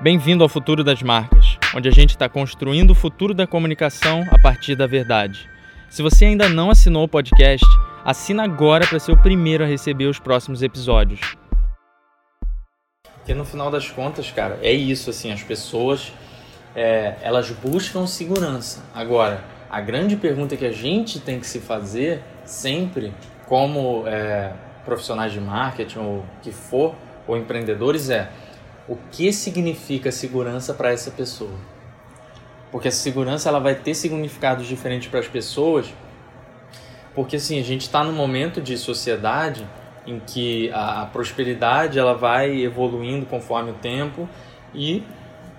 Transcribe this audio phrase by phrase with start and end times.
[0.00, 4.38] Bem-vindo ao Futuro das Marcas, onde a gente está construindo o futuro da comunicação a
[4.38, 5.50] partir da verdade.
[5.90, 7.66] Se você ainda não assinou o podcast,
[8.04, 11.36] assina agora para ser o primeiro a receber os próximos episódios.
[13.12, 16.12] Porque no final das contas, cara, é isso assim, as pessoas
[16.76, 18.84] é, elas buscam segurança.
[18.94, 23.12] Agora, a grande pergunta que a gente tem que se fazer sempre,
[23.46, 24.52] como é,
[24.84, 26.94] profissionais de marketing ou que for,
[27.26, 28.30] ou empreendedores, é
[28.88, 31.54] o que significa segurança para essa pessoa.
[32.72, 35.92] Porque a segurança ela vai ter significados diferentes para as pessoas,
[37.14, 39.66] porque assim, a gente está num momento de sociedade
[40.06, 44.28] em que a, a prosperidade ela vai evoluindo conforme o tempo
[44.74, 45.02] e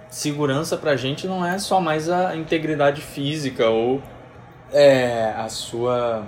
[0.09, 4.01] segurança para a gente não é só mais a integridade física ou
[4.71, 6.25] é, a sua.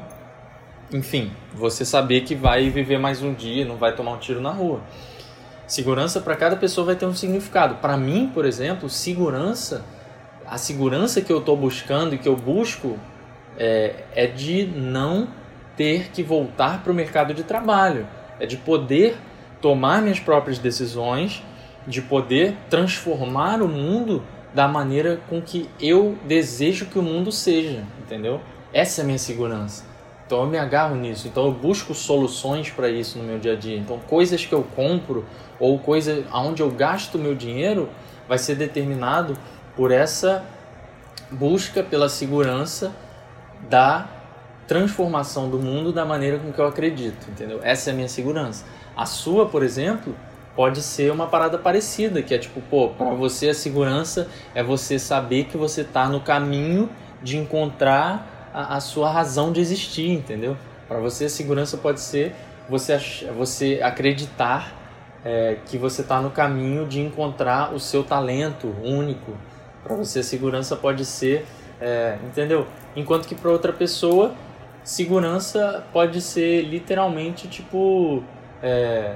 [0.94, 4.52] Enfim, você saber que vai viver mais um dia, não vai tomar um tiro na
[4.52, 4.82] rua.
[5.72, 7.76] Segurança para cada pessoa vai ter um significado.
[7.76, 9.86] Para mim, por exemplo, segurança,
[10.46, 13.00] a segurança que eu estou buscando e que eu busco
[13.58, 15.30] é, é de não
[15.78, 18.06] ter que voltar para o mercado de trabalho,
[18.38, 19.16] é de poder
[19.62, 21.42] tomar minhas próprias decisões,
[21.88, 24.22] de poder transformar o mundo
[24.54, 28.42] da maneira com que eu desejo que o mundo seja, entendeu?
[28.74, 29.91] Essa é a minha segurança.
[30.32, 33.56] Então eu me agarro nisso, então eu busco soluções para isso no meu dia a
[33.58, 33.76] dia.
[33.76, 35.26] Então coisas que eu compro
[35.60, 37.90] ou coisa aonde eu gasto meu dinheiro
[38.30, 39.38] vai ser determinado
[39.76, 40.42] por essa
[41.30, 42.96] busca pela segurança
[43.70, 44.08] da
[44.70, 47.60] transformação do mundo da maneira com que eu acredito, entendeu?
[47.62, 48.64] Essa é a minha segurança.
[48.96, 50.16] A sua, por exemplo,
[50.56, 54.98] pode ser uma parada parecida, que é tipo, pô, para você a segurança é você
[54.98, 56.90] saber que você está no caminho
[57.22, 60.58] de encontrar a, a sua razão de existir, entendeu?
[60.88, 62.36] Para você, segurança pode ser
[62.70, 62.98] você,
[63.38, 64.74] você acreditar
[65.24, 69.34] é, que você está no caminho de encontrar o seu talento único.
[69.84, 71.46] Para você, segurança pode ser,
[71.80, 72.68] é, entendeu?
[72.96, 74.34] Enquanto que para outra pessoa,
[74.84, 78.24] segurança pode ser literalmente tipo
[78.62, 79.16] é,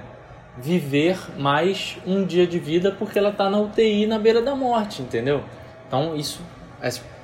[0.57, 5.01] viver mais um dia de vida porque ela está na UTI na beira da morte,
[5.01, 5.43] entendeu?
[5.87, 6.41] Então, isso,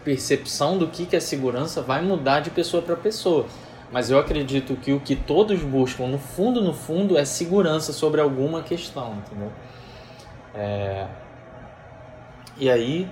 [0.03, 3.45] percepção do que, que é segurança vai mudar de pessoa para pessoa.
[3.91, 8.21] Mas eu acredito que o que todos buscam, no fundo, no fundo, é segurança sobre
[8.21, 9.51] alguma questão, entendeu?
[10.55, 11.07] É...
[12.57, 13.09] E aí,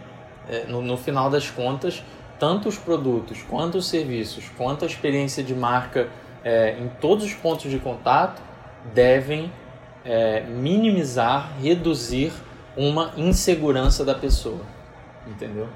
[0.47, 2.03] é, no, no final das contas,
[2.39, 6.07] tanto os produtos, quanto os serviços, quanto a experiência de marca
[6.43, 8.41] é, em todos os pontos de contato
[8.93, 9.51] devem
[10.05, 12.31] é, minimizar, reduzir
[12.77, 14.61] uma insegurança da pessoa,
[15.27, 15.67] entendeu?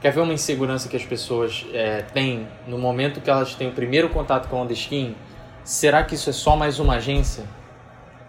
[0.00, 3.72] Quer ver uma insegurança que as pessoas é, têm no momento que elas têm o
[3.72, 5.14] primeiro contato com a Onda Skin?
[5.62, 7.44] Será que isso é só mais uma agência,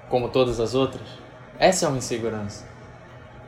[0.09, 1.07] como todas as outras?
[1.57, 2.67] Essa é uma insegurança.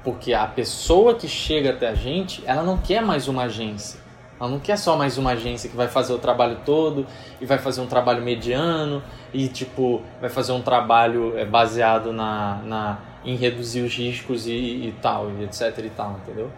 [0.05, 3.99] Porque a pessoa que chega até a gente, ela não quer mais uma agência.
[4.39, 7.05] Ela não quer só mais uma agência que vai fazer o trabalho todo
[7.41, 9.03] e vai fazer um trabalho mediano
[9.33, 14.51] e tipo vai fazer um trabalho é, baseado na, na em reduzir os riscos e,
[14.51, 16.49] e tal, e etc e tal, entendeu?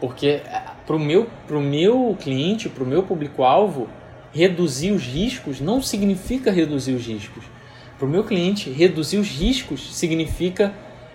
[0.00, 3.88] Porque é, para o meu, pro meu cliente, para o meu público-alvo,
[4.32, 7.44] reduzir os riscos não significa reduzir os riscos.
[7.98, 10.72] Para o meu cliente, reduzir os riscos significa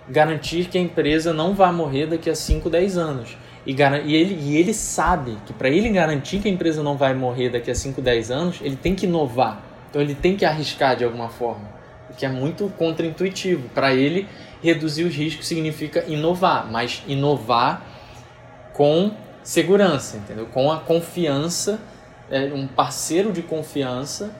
[0.08, 3.38] garantir que a empresa não vai morrer daqui a 5, 10 anos.
[3.66, 7.14] E, e, ele, e ele sabe que para ele garantir que a empresa não vai
[7.14, 9.62] morrer daqui a 5, 10 anos, ele tem que inovar.
[9.88, 11.72] Então ele tem que arriscar de alguma forma.
[12.10, 13.70] O que é muito contraintuitivo.
[13.70, 14.28] Para ele,
[14.62, 17.93] reduzir os riscos significa inovar, mas inovar
[18.74, 19.12] com
[19.42, 20.46] segurança, entendeu?
[20.46, 21.80] Com a confiança,
[22.30, 24.30] é, um parceiro de confiança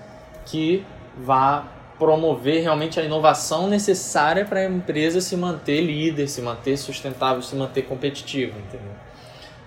[0.44, 0.84] que
[1.16, 1.66] vá
[1.98, 7.56] promover realmente a inovação necessária para a empresa se manter líder, se manter sustentável, se
[7.56, 8.92] manter competitiva, entendeu?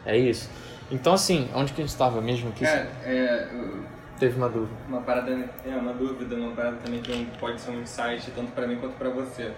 [0.06, 0.50] É isso.
[0.92, 2.64] Então, assim, onde que a gente estava mesmo aqui?
[2.64, 3.48] Cara, é,
[4.20, 4.74] Teve uma dúvida.
[4.88, 5.32] Uma parada,
[5.64, 8.96] é uma dúvida, uma parada também que pode ser um insight tanto para mim quanto
[8.96, 9.52] para você.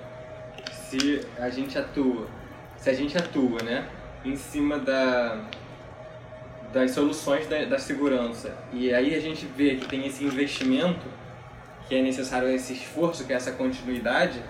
[0.71, 2.27] Se a gente atua,
[2.75, 3.87] se a gente atua, né,
[4.23, 5.37] em cima da,
[6.73, 8.55] das soluções da, da segurança.
[8.71, 11.05] E aí a gente vê que tem esse investimento,
[11.87, 14.41] que é necessário esse esforço, que é essa continuidade,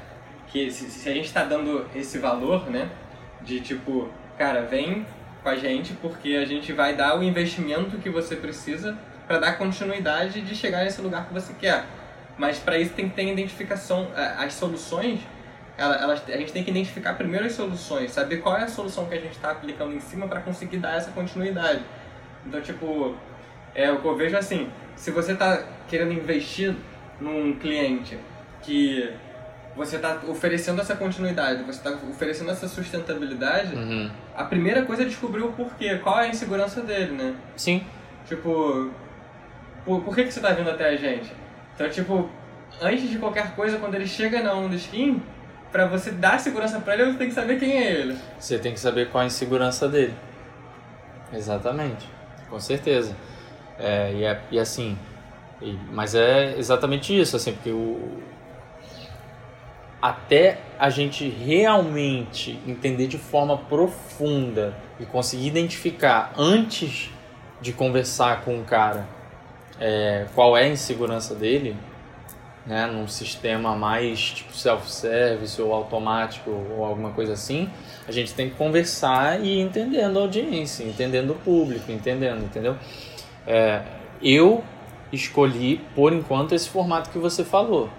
[0.47, 2.89] que se, se a gente está dando esse valor, né,
[3.41, 5.05] de tipo, cara, vem
[5.41, 9.57] com a gente porque a gente vai dar o investimento que você precisa para dar
[9.57, 11.85] continuidade de chegar nesse lugar que você quer.
[12.37, 14.07] Mas para isso tem que ter identificação,
[14.37, 15.19] as soluções
[15.79, 19.15] elas, a gente tem que identificar primeiro as soluções, saber qual é a solução que
[19.15, 21.81] a gente está aplicando em cima para conseguir dar essa continuidade.
[22.45, 23.15] Então, tipo,
[23.75, 26.75] é o que eu vejo assim, se você está querendo investir
[27.19, 28.17] num cliente
[28.61, 29.13] que
[29.75, 34.11] você está oferecendo essa continuidade, você está oferecendo essa sustentabilidade, Uhum.
[34.35, 37.35] a primeira coisa é descobrir o porquê, qual é a insegurança dele, né?
[37.55, 37.85] Sim.
[38.27, 38.91] Tipo,
[39.85, 41.31] por, por que, que você tá vindo até a gente?
[41.75, 42.29] Então, tipo,
[42.81, 45.21] antes de qualquer coisa, quando ele chega na onda skin,
[45.71, 48.17] pra você dar segurança pra ele, você tem que saber quem é ele.
[48.39, 50.13] Você tem que saber qual a insegurança dele.
[51.33, 52.07] Exatamente.
[52.49, 53.15] Com certeza.
[53.77, 54.97] É, e, é, e assim,
[55.61, 58.19] e- mas é exatamente isso, assim, porque o,
[60.01, 67.09] até a gente realmente entender de forma profunda e conseguir identificar antes
[67.61, 69.05] de conversar com o cara
[69.79, 71.75] é, qual é a insegurança dele,
[72.69, 77.67] né, num sistema mais tipo self-service ou automático ou alguma coisa assim,
[78.07, 82.77] a gente tem que conversar e ir entendendo a audiência, entendendo o público, entendendo, entendeu?
[83.47, 83.81] É,
[84.21, 84.63] eu
[85.11, 87.89] escolhi, por enquanto, esse formato que você falou,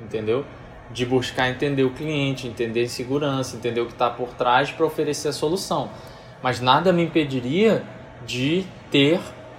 [0.00, 0.44] entendeu?
[0.92, 5.26] De buscar entender o cliente, entender segurança, entender o que está por trás para oferecer
[5.26, 5.90] a solução.
[6.40, 7.82] Mas nada me impediria
[8.24, 9.18] de ter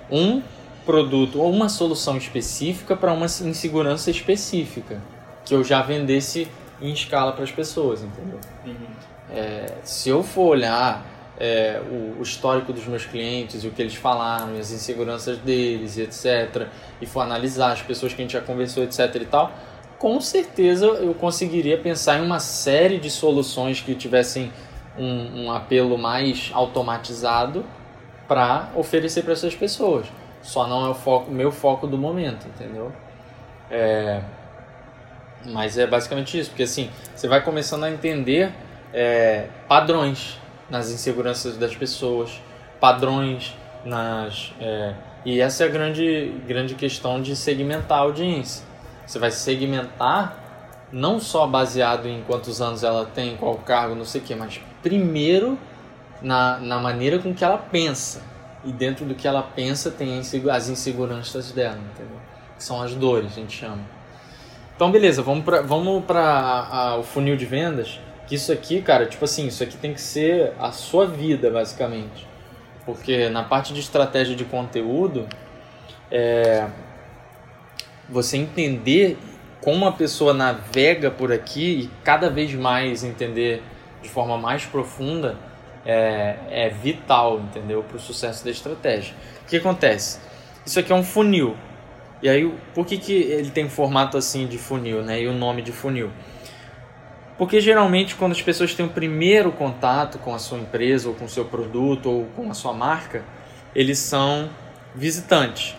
[0.09, 0.41] um
[0.87, 5.01] produto ou uma solução específica para uma insegurança específica
[5.43, 6.47] que eu já vendesse
[6.81, 8.39] em escala para as pessoas, entendeu?
[9.29, 11.05] É, se eu for olhar
[11.37, 15.97] é, o, o histórico dos meus clientes e o que eles falaram, as inseguranças deles,
[15.97, 16.67] etc.,
[17.01, 19.15] e for analisar as pessoas que a gente já conversou, etc.
[19.15, 19.51] e tal,
[19.99, 24.51] com certeza eu conseguiria pensar em uma série de soluções que tivessem
[24.97, 27.65] um, um apelo mais automatizado
[28.27, 30.07] para oferecer para essas pessoas.
[30.47, 32.89] Só não é o foco, meu foco do momento, entendeu?
[33.69, 34.21] É,
[35.47, 38.53] mas é basicamente isso, porque assim, você vai começando a entender
[38.93, 40.39] é, padrões
[40.69, 42.41] nas inseguranças das pessoas,
[42.79, 44.53] padrões nas.
[44.61, 44.93] é,
[45.25, 48.65] e essa é a grande, grande questão de segmentar a audiência.
[49.05, 54.21] Você vai segmentar não só baseado em quantos anos ela tem, qual cargo, não sei
[54.21, 55.59] o que, mas primeiro
[56.21, 58.36] na, na maneira com que ela pensa.
[58.65, 62.17] E dentro do que ela pensa tem as inseguranças dela, entendeu?
[62.57, 63.81] Que são as dores, a gente chama.
[64.75, 67.99] Então, beleza, vamos para vamos pra o funil de vendas.
[68.27, 72.27] Que isso aqui, cara, tipo assim, isso aqui tem que ser a sua vida, basicamente.
[72.85, 75.27] Porque na parte de estratégia de conteúdo,
[76.11, 76.67] é,
[78.09, 79.17] você entender
[79.61, 83.63] como a pessoa navega por aqui e cada vez mais entender
[84.01, 85.37] de forma mais profunda
[85.87, 87.81] é, é vital, entendeu?
[87.81, 89.15] Para o sucesso da estratégia.
[89.43, 90.19] O que acontece?
[90.65, 91.55] Isso aqui é um funil.
[92.21, 95.21] E aí, por que, que ele tem formato assim de funil, né?
[95.21, 96.11] E o nome de funil?
[97.37, 101.25] Porque geralmente quando as pessoas têm o primeiro contato com a sua empresa ou com
[101.25, 103.23] o seu produto ou com a sua marca,
[103.73, 104.49] eles são
[104.93, 105.75] visitantes.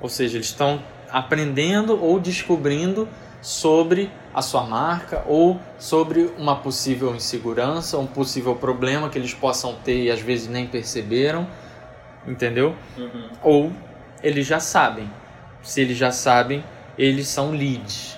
[0.00, 0.80] Ou seja, eles estão
[1.10, 3.08] aprendendo ou descobrindo
[3.40, 9.74] sobre a sua marca ou sobre uma possível insegurança, um possível problema que eles possam
[9.74, 11.44] ter e às vezes nem perceberam,
[12.24, 12.72] entendeu?
[12.96, 13.28] Uhum.
[13.42, 13.72] Ou
[14.22, 15.10] eles já sabem.
[15.60, 16.64] Se eles já sabem,
[16.96, 18.16] eles são leads.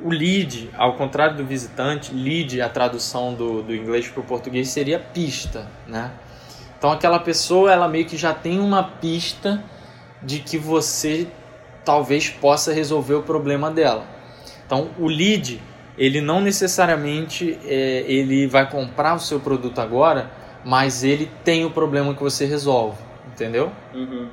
[0.00, 4.68] O lead, ao contrário do visitante, lead, a tradução do, do inglês para o português
[4.68, 6.12] seria pista, né?
[6.78, 9.64] Então aquela pessoa, ela meio que já tem uma pista
[10.22, 11.26] de que você
[11.84, 14.15] talvez possa resolver o problema dela.
[14.66, 15.62] Então o lead,
[15.96, 20.30] ele não necessariamente é, ele vai comprar o seu produto agora,
[20.64, 23.72] mas ele tem o problema que você resolve, entendeu?
[23.94, 24.28] Uhum.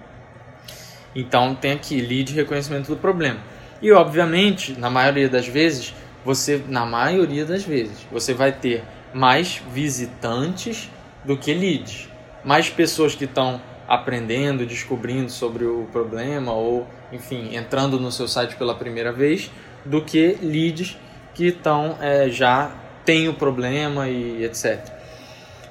[1.16, 3.40] Então tem aqui lead reconhecimento do problema.
[3.82, 5.94] E obviamente, na maioria das vezes,
[6.25, 10.90] você na maioria das vezes, você vai ter mais visitantes
[11.24, 12.10] do que leads.
[12.44, 18.56] Mais pessoas que estão aprendendo, descobrindo sobre o problema ou, enfim, entrando no seu site
[18.56, 19.52] pela primeira vez,
[19.86, 20.98] do que leads
[21.34, 22.72] que estão é, já
[23.06, 24.80] tem o problema e etc.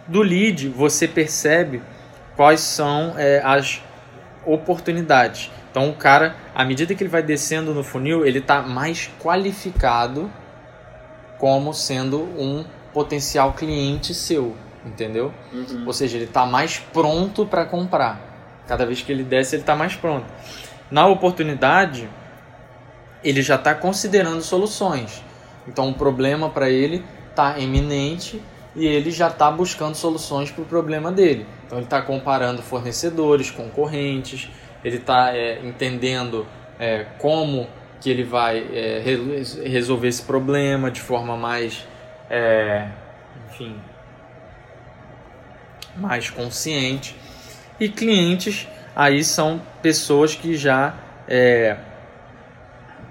[0.07, 1.83] Do lead você percebe
[2.37, 3.81] quais são é, as
[4.45, 5.51] oportunidades.
[5.71, 10.31] Então o cara, à medida que ele vai descendo no funil, ele está mais qualificado
[11.39, 15.33] como sendo um potencial cliente seu, entendeu?
[15.53, 15.85] Uhum.
[15.87, 18.21] Ou seja, ele está mais pronto para comprar.
[18.67, 20.27] Cada vez que ele desce, ele está mais pronto.
[20.91, 22.09] Na oportunidade,
[23.23, 25.23] ele já está considerando soluções.
[25.67, 28.43] Então o problema para ele está eminente
[28.75, 31.47] e ele já está buscando soluções para o problema dele.
[31.67, 34.49] Então ele está comparando fornecedores, concorrentes,
[34.85, 36.47] ele está é, entendendo
[36.79, 37.69] é, como
[38.01, 41.87] que ele vai é, re resolver esse problema de forma mais,
[42.29, 42.89] é,
[43.49, 43.77] enfim,
[45.97, 47.17] mais consciente.
[47.79, 50.95] E clientes aí são pessoas que já
[51.29, 51.77] é,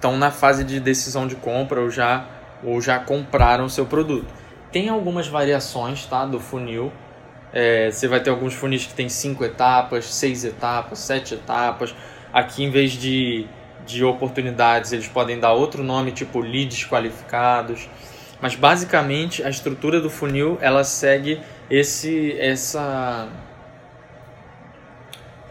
[0.02, 2.26] estão na fase de decisão de compra ou já,
[2.64, 4.26] ou já compraram o seu produto.
[4.72, 6.92] Tem algumas variações tá, do funil.
[7.54, 11.94] É, você vai ter alguns funis que tem cinco etapas, seis etapas, sete etapas.
[12.34, 13.46] Aqui, em vez de,
[13.86, 17.88] de oportunidades, eles podem dar outro nome, tipo leads qualificados.
[18.42, 21.40] Mas basicamente a estrutura do funil ela segue
[21.70, 23.28] esse essa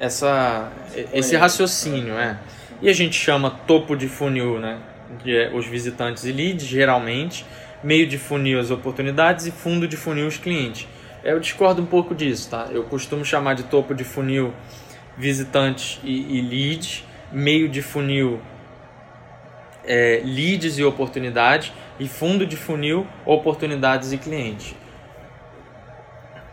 [0.01, 0.73] essa
[1.13, 2.37] esse raciocínio, é.
[2.83, 4.81] E a gente chama topo de funil, né?
[5.27, 7.45] É, os visitantes e leads, geralmente,
[7.85, 10.89] meio de funil as oportunidades e fundo de funil os clientes.
[11.23, 12.69] Eu discordo um pouco disso, tá?
[12.71, 14.55] Eu costumo chamar de topo de funil
[15.19, 18.41] visitantes e, e leads, meio de funil
[19.85, 24.75] é, leads e oportunidades e fundo de funil oportunidades e clientes.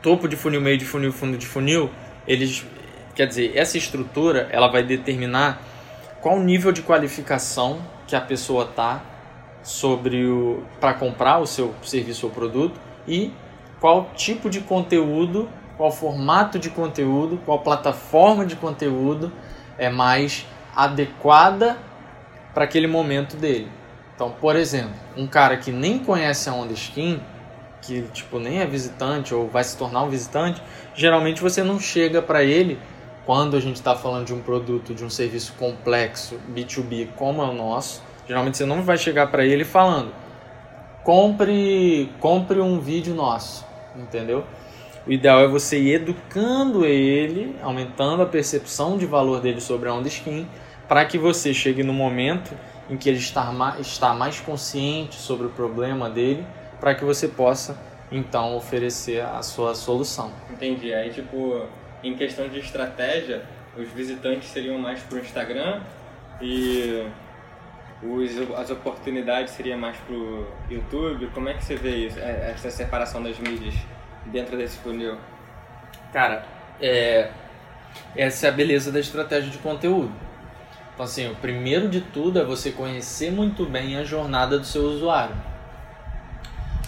[0.01, 1.89] Topo de funil, meio de funil, fundo de funil,
[2.27, 2.65] eles,
[3.15, 5.61] quer dizer, essa estrutura ela vai determinar
[6.21, 9.01] qual o nível de qualificação que a pessoa tá
[9.61, 13.33] sobre o para comprar o seu serviço ou produto e
[13.79, 19.31] qual tipo de conteúdo, qual formato de conteúdo, qual plataforma de conteúdo
[19.77, 20.45] é mais
[20.75, 21.77] adequada
[22.53, 23.69] para aquele momento dele.
[24.15, 27.21] Então, por exemplo, um cara que nem conhece a Onda Skin,
[27.81, 30.61] que tipo nem é visitante ou vai se tornar um visitante,
[30.95, 32.79] geralmente você não chega para ele
[33.27, 37.45] quando a gente está falando de um produto, de um serviço complexo B2B como é
[37.45, 38.01] o nosso.
[38.27, 40.11] Geralmente você não vai chegar para ele falando:
[41.03, 43.67] compre, compre um vídeo nosso
[44.01, 44.45] entendeu?
[45.05, 49.93] O ideal é você ir educando ele, aumentando a percepção de valor dele sobre a
[49.93, 50.47] onda skin,
[50.87, 52.53] para que você chegue no momento
[52.89, 56.45] em que ele está mais consciente sobre o problema dele,
[56.79, 57.77] para que você possa
[58.11, 60.31] então oferecer a sua solução.
[60.49, 60.93] Entendi.
[60.93, 61.61] Aí, tipo,
[62.03, 63.43] em questão de estratégia,
[63.77, 65.81] os visitantes seriam mais para o Instagram
[66.41, 67.07] e
[68.01, 71.27] os, as oportunidades seriam mais para o YouTube?
[71.33, 73.73] Como é que você vê isso, é, essa separação das mídias
[74.25, 75.17] dentro desse funil?
[76.13, 76.45] Cara,
[76.79, 77.31] é,
[78.15, 80.11] essa é a beleza da estratégia de conteúdo.
[80.93, 84.83] Então, assim, o primeiro de tudo é você conhecer muito bem a jornada do seu
[84.83, 85.35] usuário.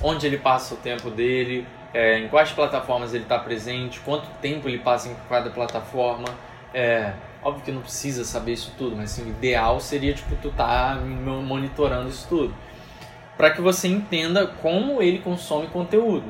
[0.02, 4.68] Onde ele passa o tempo dele, é, em quais plataformas ele está presente, quanto tempo
[4.68, 6.28] ele passa em cada plataforma.
[6.74, 10.52] É, Óbvio que não precisa saber isso tudo, mas assim, o ideal seria tipo tu
[10.52, 12.54] tá monitorando isso tudo,
[13.38, 16.26] para que você entenda como ele consome conteúdo.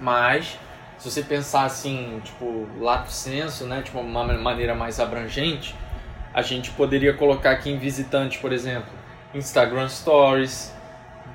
[0.00, 0.58] Mas
[0.98, 5.74] se você pensar assim, tipo, lato senso, né, tipo uma maneira mais abrangente,
[6.34, 8.90] a gente poderia colocar aqui em visitante, por exemplo,
[9.32, 10.74] Instagram Stories,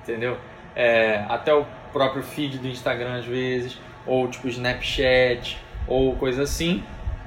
[0.01, 0.37] entendeu?
[0.75, 1.65] É, até o
[1.97, 6.83] próprio feed do Instagram às vezes, ou tipo Snapchat, ou coisa assim.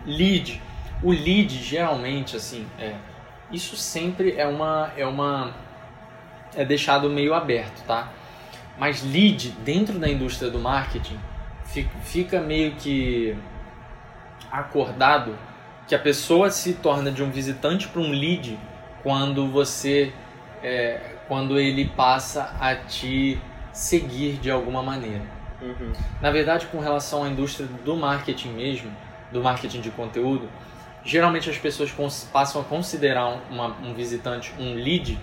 [0.06, 0.62] Lead,
[1.02, 2.94] o lead geralmente assim, é,
[3.50, 5.52] isso sempre é uma é uma
[6.54, 8.12] é deixado meio aberto, tá?
[8.78, 11.18] Mas lead dentro da indústria do marketing
[12.02, 13.36] fica meio que
[14.50, 15.36] acordado
[15.86, 18.58] que a pessoa se torna de um visitante para um lead
[19.02, 20.12] quando você
[20.62, 23.40] é, quando ele passa a te
[23.72, 25.22] seguir de alguma maneira.
[25.60, 25.92] Uhum.
[26.20, 28.90] Na verdade, com relação à indústria do marketing mesmo,
[29.30, 30.48] do marketing de conteúdo,
[31.04, 31.92] geralmente as pessoas
[32.32, 35.18] passam a considerar uma, um visitante um lead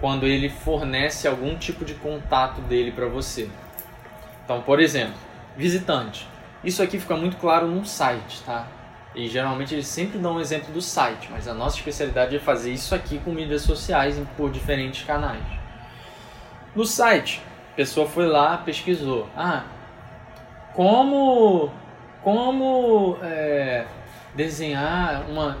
[0.00, 3.48] quando ele fornece algum tipo de contato dele para você.
[4.44, 5.14] Então, por exemplo,
[5.56, 6.28] visitante.
[6.64, 8.66] Isso aqui fica muito claro num site, tá?
[9.14, 12.72] E geralmente eles sempre dão um exemplo do site, mas a nossa especialidade é fazer
[12.72, 15.42] isso aqui com mídias sociais por diferentes canais.
[16.74, 19.28] No site, a pessoa foi lá, pesquisou.
[19.36, 19.64] Ah,
[20.74, 21.70] como
[22.22, 23.84] como é,
[24.34, 25.58] desenhar uma.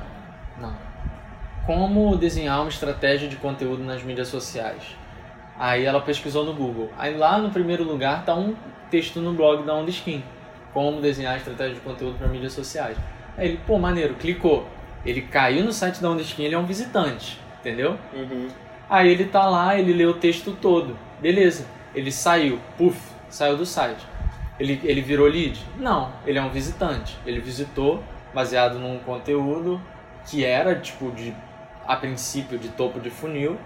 [0.60, 0.72] Não.
[1.66, 4.96] Como desenhar uma estratégia de conteúdo nas mídias sociais.
[5.58, 6.90] Aí ela pesquisou no Google.
[6.96, 8.54] Aí lá no primeiro lugar está um
[8.90, 10.22] texto no blog da Onda Skin.
[10.72, 12.96] Como desenhar estratégia de conteúdo para mídias sociais.
[13.36, 14.66] Aí ele, pô, maneiro, clicou.
[15.04, 17.98] Ele caiu no site da Onda Skin, ele é um visitante, entendeu?
[18.14, 18.48] Uhum.
[18.88, 20.96] Aí ele tá lá, ele lê o texto todo.
[21.20, 21.66] Beleza.
[21.94, 24.06] Ele saiu, puf, saiu do site.
[24.58, 25.60] Ele, ele virou lead?
[25.78, 27.18] Não, ele é um visitante.
[27.26, 29.80] Ele visitou, baseado num conteúdo
[30.26, 31.34] que era tipo de
[31.86, 33.58] a princípio de topo de funil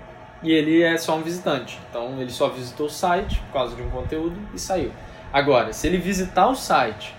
[0.42, 1.78] e ele é só um visitante.
[1.88, 4.92] Então ele só visitou o site por causa de um conteúdo e saiu.
[5.32, 7.14] Agora, se ele visitar o site,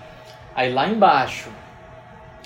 [0.55, 1.49] aí lá embaixo,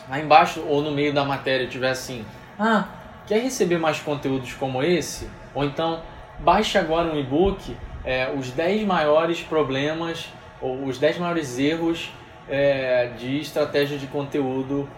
[0.09, 2.25] lá embaixo ou no meio da matéria tiver assim,
[2.59, 2.87] ah,
[3.25, 5.29] quer receber mais conteúdos como esse?
[5.53, 6.01] Ou então
[6.39, 10.29] baixe agora um e-book, é, os 10 maiores problemas
[10.61, 12.11] ou os 10 maiores erros
[12.49, 14.89] é, de estratégia de conteúdo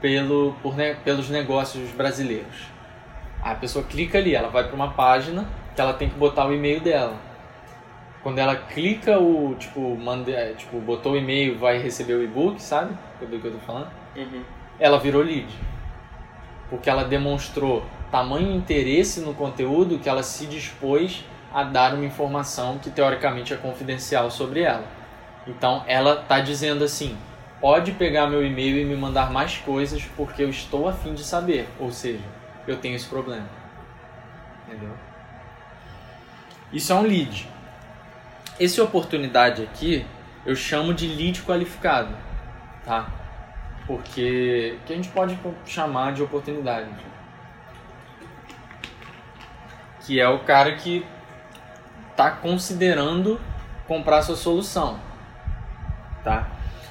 [0.00, 2.70] pelo, por, pelos negócios brasileiros.
[3.42, 6.54] A pessoa clica ali, ela vai para uma página que ela tem que botar o
[6.54, 7.16] e-mail dela.
[8.22, 12.62] Quando ela clica o, tipo, manda, é, tipo botou o e-mail, vai receber o e-book,
[12.62, 12.96] sabe?
[13.20, 13.88] Do que eu tô falando?
[14.16, 14.42] Uhum.
[14.78, 15.48] Ela virou lead.
[16.70, 22.78] Porque ela demonstrou tamanho interesse no conteúdo que ela se dispôs a dar uma informação
[22.78, 24.84] que teoricamente é confidencial sobre ela.
[25.46, 27.16] Então ela está dizendo assim:
[27.60, 31.68] pode pegar meu e-mail e me mandar mais coisas porque eu estou afim de saber.
[31.78, 32.24] Ou seja,
[32.66, 33.48] eu tenho esse problema.
[34.66, 34.94] Entendeu?
[36.72, 37.48] Isso é um lead.
[38.58, 40.06] Essa oportunidade aqui
[40.44, 42.14] eu chamo de lead qualificado,
[42.84, 43.08] tá?
[43.86, 46.88] Porque que a gente pode chamar de oportunidade.
[50.00, 51.04] Que é o cara que
[52.12, 53.40] está considerando
[53.86, 54.98] comprar sua solução,
[56.22, 56.48] tá?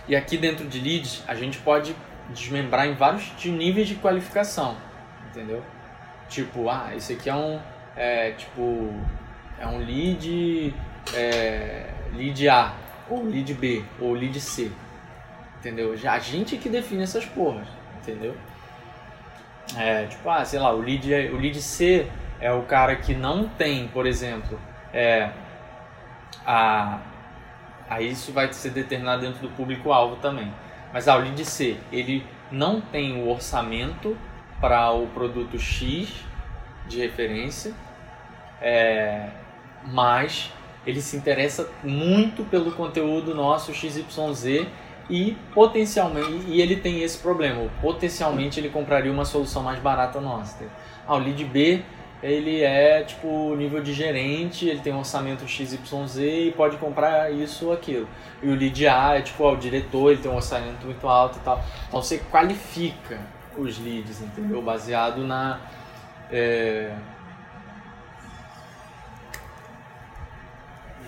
[0.08, 1.96] E aqui dentro de leads a gente pode
[2.30, 4.76] desmembrar em vários níveis de qualificação,
[5.30, 5.64] entendeu?
[6.28, 7.60] Tipo, ah, esse aqui é um,
[7.96, 8.94] é, tipo,
[9.60, 10.74] é um lead,
[11.14, 12.74] é, lead A,
[13.10, 14.72] ou lead B, ou lead C,
[15.60, 15.94] entendeu?
[16.10, 17.68] A gente que define essas porras,
[18.02, 18.36] entendeu?
[19.78, 22.08] É, tipo, ah, sei lá, o lead, o lead C
[22.40, 24.60] é o cara que não tem, por exemplo,
[24.94, 25.32] é,
[26.46, 27.00] a,
[27.90, 30.52] aí isso vai ser determinado dentro do público-alvo também.
[30.94, 34.18] Mas ah, o lead C, ele não tem o orçamento
[34.60, 36.14] para o produto X
[36.88, 37.74] de referência,
[38.62, 39.30] é,
[39.86, 40.52] mas
[40.86, 44.68] ele se interessa muito pelo conteúdo nosso XYZ
[45.10, 47.70] e potencialmente e ele tem esse problema.
[47.82, 50.66] Potencialmente ele compraria uma solução mais barata nossa.
[51.08, 51.84] Ah, o lead B
[52.22, 57.68] ele é tipo nível de gerente, ele tem um orçamento XYZ e pode comprar isso
[57.68, 58.08] ou aquilo.
[58.44, 61.40] E o lead A é tipo ó, o diretor, ele tem um orçamento muito alto
[61.40, 61.64] e tal.
[61.88, 63.20] Então você qualifica
[63.58, 64.62] os leads, entendeu?
[64.62, 65.60] Baseado na.
[66.32, 66.96] É,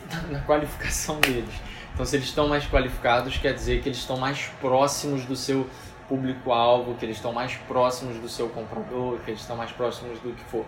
[0.29, 1.53] na qualificação deles.
[1.93, 5.69] Então, se eles estão mais qualificados, quer dizer que eles estão mais próximos do seu
[6.09, 10.33] público-alvo, que eles estão mais próximos do seu comprador, que eles estão mais próximos do
[10.33, 10.65] que for.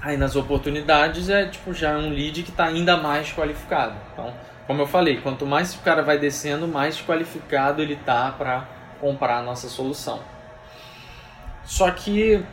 [0.00, 3.96] Aí nas oportunidades é tipo já um lead que está ainda mais qualificado.
[4.12, 4.32] Então,
[4.66, 8.68] como eu falei, quanto mais o cara vai descendo, mais qualificado ele tá para
[9.00, 10.20] comprar a nossa solução.
[11.64, 12.44] Só que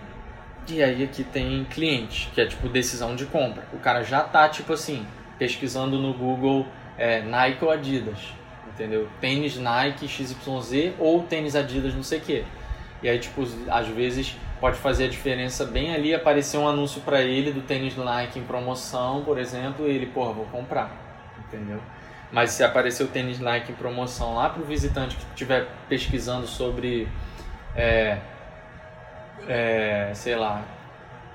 [0.67, 3.63] e aí aqui tem cliente, que é tipo decisão de compra.
[3.71, 5.05] O cara já tá tipo assim,
[5.38, 6.65] pesquisando no Google
[6.97, 8.17] é, Nike ou Adidas,
[8.67, 9.08] entendeu?
[9.21, 12.45] Tênis Nike XYZ ou tênis Adidas não sei o que.
[13.03, 17.21] E aí tipo, às vezes pode fazer a diferença bem ali, aparecer um anúncio para
[17.21, 20.91] ele do tênis Nike em promoção, por exemplo, e ele, porra, vou comprar,
[21.38, 21.80] entendeu?
[22.32, 26.47] Mas se aparecer o tênis Nike em promoção lá para o visitante que estiver pesquisando
[26.47, 27.08] sobre,
[27.75, 28.17] é,
[29.47, 30.63] é, sei lá,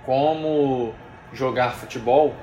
[0.05, 0.93] como
[1.33, 2.35] jogar futebol,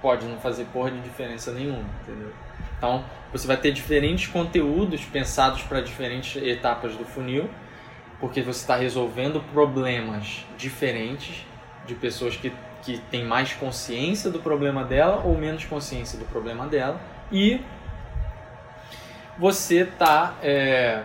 [0.00, 2.32] pode não fazer porra de diferença nenhuma, entendeu?
[2.78, 7.50] Então, você vai ter diferentes conteúdos pensados para diferentes etapas do funil
[8.20, 11.46] porque você está resolvendo problemas diferentes
[11.86, 12.52] de pessoas que,
[12.82, 17.00] que têm mais consciência do problema dela ou menos consciência do problema dela
[17.30, 17.60] e
[19.38, 21.02] você está é,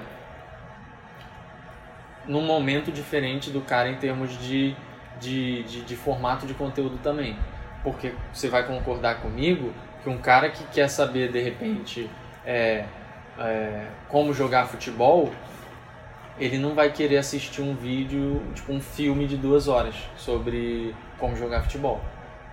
[2.25, 4.75] num momento diferente do cara em termos de,
[5.19, 7.37] de, de, de formato de conteúdo também.
[7.83, 9.71] Porque você vai concordar comigo
[10.01, 12.09] que um cara que quer saber de repente
[12.45, 12.85] é,
[13.37, 15.31] é, como jogar futebol
[16.37, 21.35] ele não vai querer assistir um vídeo, tipo um filme de duas horas sobre como
[21.35, 22.01] jogar futebol.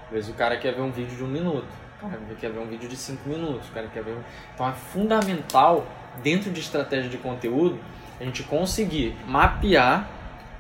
[0.07, 1.69] Às vezes o cara quer ver um vídeo de um minuto,
[2.03, 4.17] o cara quer ver um vídeo de cinco minutos, o cara quer ver.
[4.55, 5.87] Então é fundamental,
[6.23, 7.79] dentro de estratégia de conteúdo,
[8.21, 10.09] a gente conseguir mapear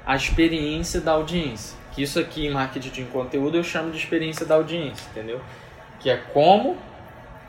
[0.06, 1.78] a experiência da audiência.
[1.92, 5.40] Que isso aqui em marketing de conteúdo eu chamo de experiência da audiência, entendeu?
[5.98, 6.78] Que é como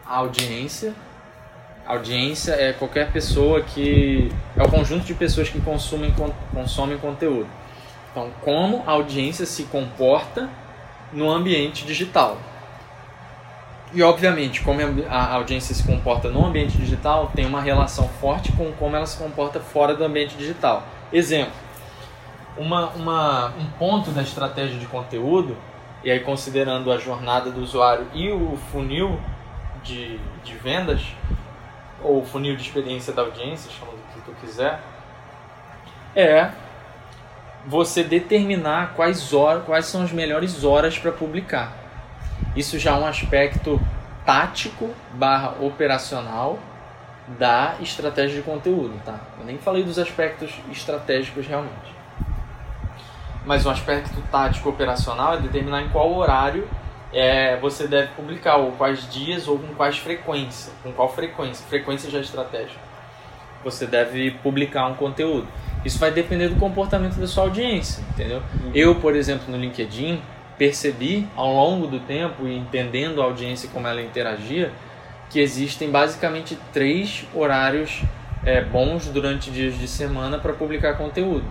[0.05, 0.93] a audiência
[1.91, 4.31] Audiência é qualquer pessoa que.
[4.55, 6.13] É o conjunto de pessoas que consumem,
[6.53, 7.49] consomem conteúdo.
[8.09, 10.49] Então, como a audiência se comporta
[11.11, 12.37] no ambiente digital.
[13.93, 18.71] E, obviamente, como a audiência se comporta no ambiente digital, tem uma relação forte com
[18.71, 20.83] como ela se comporta fora do ambiente digital.
[21.11, 21.51] Exemplo:
[22.57, 25.57] uma, uma, um ponto da estratégia de conteúdo,
[26.05, 29.19] e aí considerando a jornada do usuário e o funil
[29.83, 31.01] de, de vendas,
[32.03, 34.79] ou funil de experiência da audiência, chama do que tu quiser,
[36.15, 36.51] é
[37.65, 41.73] você determinar quais, horas, quais são as melhores horas para publicar.
[42.55, 43.79] Isso já é um aspecto
[44.25, 46.59] tático barra operacional
[47.39, 49.19] da estratégia de conteúdo, tá?
[49.39, 51.95] Eu nem falei dos aspectos estratégicos realmente.
[53.45, 56.67] mas um aspecto tático operacional é determinar em qual horário
[57.13, 60.71] é, você deve publicar, ou quais dias, ou com quais frequência.
[60.81, 61.65] Com qual frequência?
[61.67, 62.79] Frequência já é estratégia.
[63.63, 65.47] Você deve publicar um conteúdo.
[65.83, 68.41] Isso vai depender do comportamento da sua audiência, entendeu?
[68.63, 68.71] Uhum.
[68.73, 70.21] Eu, por exemplo, no LinkedIn,
[70.57, 74.71] percebi ao longo do tempo e entendendo a audiência como ela interagia,
[75.29, 78.03] que existem basicamente três horários
[78.43, 81.45] é, bons durante dias de semana para publicar conteúdo.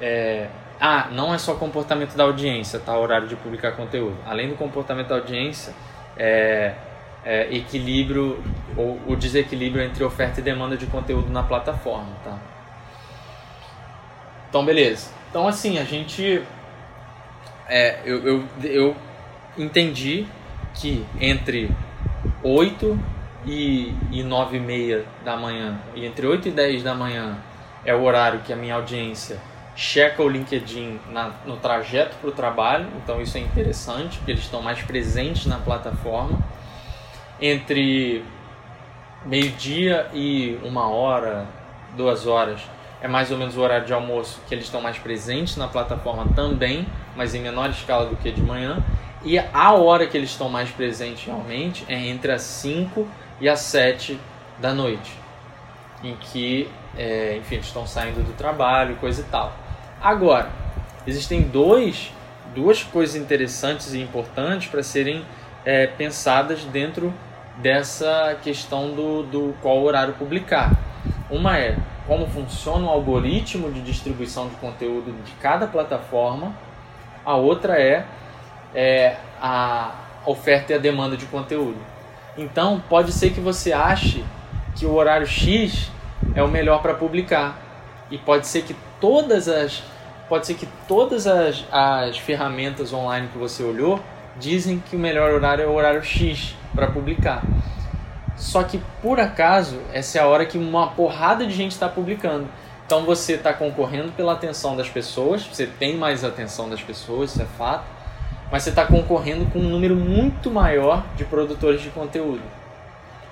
[0.00, 0.48] É,
[0.86, 2.94] ah, não é só comportamento da audiência, tá?
[2.94, 4.18] O horário de publicar conteúdo.
[4.26, 5.72] Além do comportamento da audiência,
[6.14, 6.74] é,
[7.24, 8.44] é, equilíbrio
[8.76, 12.38] ou o desequilíbrio entre oferta e demanda de conteúdo na plataforma, tá?
[14.50, 15.10] Então, beleza.
[15.30, 16.42] Então, assim, a gente.
[17.66, 18.96] É, eu, eu, eu
[19.56, 20.26] entendi
[20.74, 21.74] que entre
[22.42, 23.00] 8
[23.46, 27.38] e, e 9 e meia da manhã e entre 8 e 10 da manhã
[27.86, 29.40] é o horário que a minha audiência
[29.76, 34.44] checa o LinkedIn na, no trajeto para o trabalho, então isso é interessante, porque eles
[34.44, 36.38] estão mais presentes na plataforma.
[37.40, 38.24] Entre
[39.24, 41.46] meio-dia e uma hora,
[41.96, 42.60] duas horas,
[43.00, 46.26] é mais ou menos o horário de almoço que eles estão mais presentes na plataforma
[46.34, 48.82] também, mas em menor escala do que de manhã.
[49.24, 53.06] E a hora que eles estão mais presentes realmente é entre as 5
[53.40, 54.18] e as 7
[54.58, 55.12] da noite,
[56.02, 59.63] em que, é, enfim, eles estão saindo do trabalho, coisa e tal.
[60.04, 60.50] Agora,
[61.06, 62.12] existem dois,
[62.54, 65.24] duas coisas interessantes e importantes para serem
[65.64, 67.10] é, pensadas dentro
[67.56, 70.76] dessa questão do, do qual horário publicar.
[71.30, 76.54] Uma é como funciona o algoritmo de distribuição de conteúdo de cada plataforma,
[77.24, 78.04] a outra é,
[78.74, 79.94] é a
[80.26, 81.78] oferta e a demanda de conteúdo.
[82.36, 84.22] Então, pode ser que você ache
[84.76, 85.90] que o horário X
[86.34, 87.58] é o melhor para publicar,
[88.10, 89.82] e pode ser que todas as
[90.28, 94.00] pode ser que todas as, as ferramentas online que você olhou
[94.38, 97.42] dizem que o melhor horário é o horário X para publicar.
[98.36, 102.48] Só que por acaso essa é a hora que uma porrada de gente está publicando.
[102.84, 107.42] Então você está concorrendo pela atenção das pessoas, você tem mais atenção das pessoas, isso
[107.42, 107.84] é fato,
[108.50, 112.42] mas você está concorrendo com um número muito maior de produtores de conteúdo.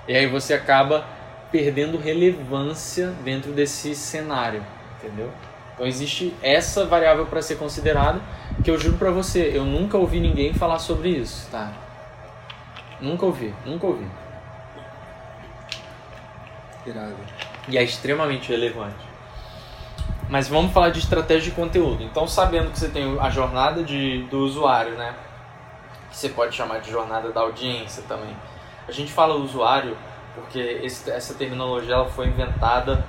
[0.07, 1.05] E aí você acaba
[1.51, 4.65] perdendo relevância dentro desse cenário,
[4.97, 5.29] entendeu?
[5.73, 8.21] Então existe essa variável para ser considerada,
[8.63, 11.71] que eu juro para você, eu nunca ouvi ninguém falar sobre isso, tá?
[13.01, 14.07] Nunca ouvi, nunca ouvi.
[16.85, 17.15] Irado.
[17.67, 19.13] E é extremamente relevante.
[20.29, 22.03] Mas vamos falar de estratégia de conteúdo.
[22.03, 25.13] Então, sabendo que você tem a jornada de, do usuário, né?
[26.09, 28.35] Que você pode chamar de jornada da audiência também.
[28.87, 29.97] A gente fala usuário
[30.35, 33.05] porque esse, essa terminologia ela foi inventada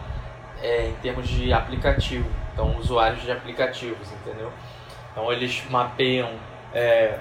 [0.61, 2.29] é, em termos de aplicativo.
[2.55, 4.51] Então, usuários de aplicativos, entendeu?
[5.11, 6.31] Então, eles mapeiam
[6.73, 7.19] é,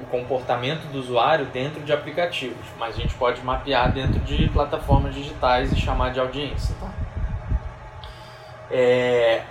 [0.00, 5.14] o comportamento do usuário dentro de aplicativos, mas a gente pode mapear dentro de plataformas
[5.14, 6.90] digitais e chamar de audiência, tá?
[8.70, 9.42] É,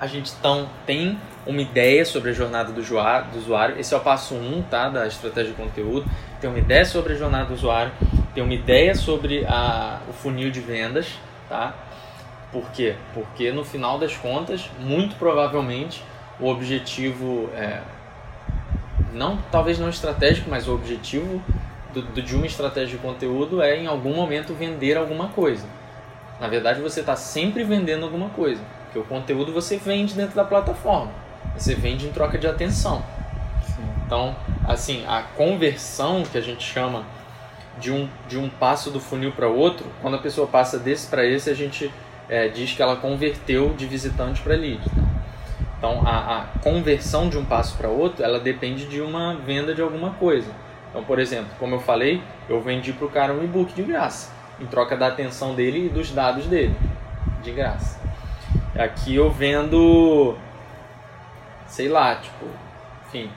[0.00, 3.78] a gente então tem uma ideia sobre a jornada do usuário, do usuário.
[3.78, 6.08] Esse é o passo 1 um, tá, da estratégia de conteúdo.
[6.40, 7.92] Tem uma ideia sobre a jornada do usuário,
[8.34, 11.74] tem uma ideia sobre a, o funil de vendas, tá?
[12.52, 12.96] Por quê?
[13.12, 16.02] Porque no final das contas, muito provavelmente,
[16.40, 17.82] o objetivo é,
[19.12, 21.42] não talvez não estratégico, mas o objetivo
[21.92, 25.66] do, do, de uma estratégia de conteúdo é em algum momento vender alguma coisa.
[26.40, 30.44] Na verdade, você está sempre vendendo alguma coisa, porque o conteúdo você vende dentro da
[30.44, 31.10] plataforma,
[31.56, 33.02] você vende em troca de atenção.
[33.66, 33.82] Sim.
[34.06, 37.04] Então, assim, a conversão que a gente chama
[37.78, 41.26] de um, de um passo do funil para outro, quando a pessoa passa desse para
[41.26, 41.92] esse, a gente
[42.28, 44.82] é, diz que ela converteu de visitante para lead.
[44.84, 45.02] Tá?
[45.78, 49.80] Então, a, a, conversão de um passo para outro, ela depende de uma venda de
[49.80, 50.50] alguma coisa.
[50.90, 54.32] Então, por exemplo, como eu falei, eu vendi para o cara um e-book de graça,
[54.60, 56.74] em troca da atenção dele e dos dados dele,
[57.42, 58.00] de graça.
[58.76, 60.36] Aqui eu vendo,
[61.66, 62.46] sei lá, tipo,
[63.06, 63.30] enfim,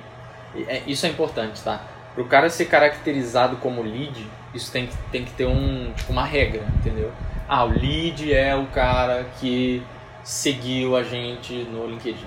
[0.68, 1.82] é, isso é importante, tá?
[2.14, 6.12] Para o cara ser caracterizado como lead, isso tem que, tem que ter um, tipo,
[6.12, 7.12] uma regra, entendeu?
[7.54, 9.84] Ah, o lead é o cara que
[10.24, 12.26] seguiu a gente no LinkedIn.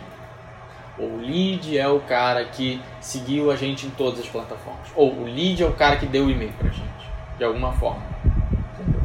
[0.99, 4.87] Ou o lead é o cara que seguiu a gente em todas as plataformas.
[4.95, 8.03] Ou o lead é o cara que deu o e-mail pra gente, de alguma forma.
[8.75, 9.01] Entendeu?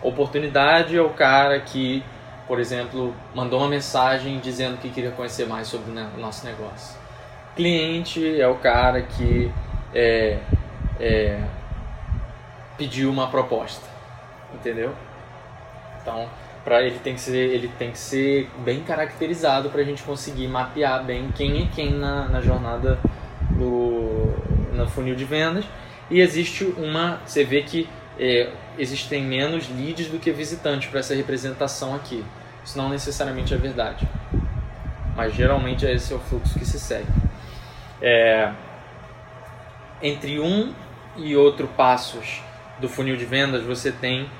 [0.00, 2.02] Oportunidade é o cara que,
[2.46, 6.98] por exemplo, mandou uma mensagem dizendo que queria conhecer mais sobre o nosso negócio.
[7.54, 9.52] Cliente é o cara que
[9.94, 10.38] é,
[10.98, 11.44] é,
[12.78, 13.86] pediu uma proposta.
[14.54, 14.94] Entendeu?
[16.08, 16.28] Então,
[16.64, 20.48] para ele tem que ser ele tem que ser bem caracterizado para a gente conseguir
[20.48, 22.98] mapear bem quem é quem na, na jornada
[23.50, 24.34] do
[24.72, 25.64] no funil de vendas.
[26.10, 31.14] E existe uma você vê que é, existem menos leads do que visitantes para essa
[31.14, 32.24] representação aqui.
[32.64, 34.08] Isso não necessariamente é verdade.
[35.14, 37.08] Mas geralmente esse é o fluxo que se segue.
[38.00, 38.52] É,
[40.02, 40.72] entre um
[41.16, 42.40] e outro passos
[42.78, 44.30] do funil de vendas você tem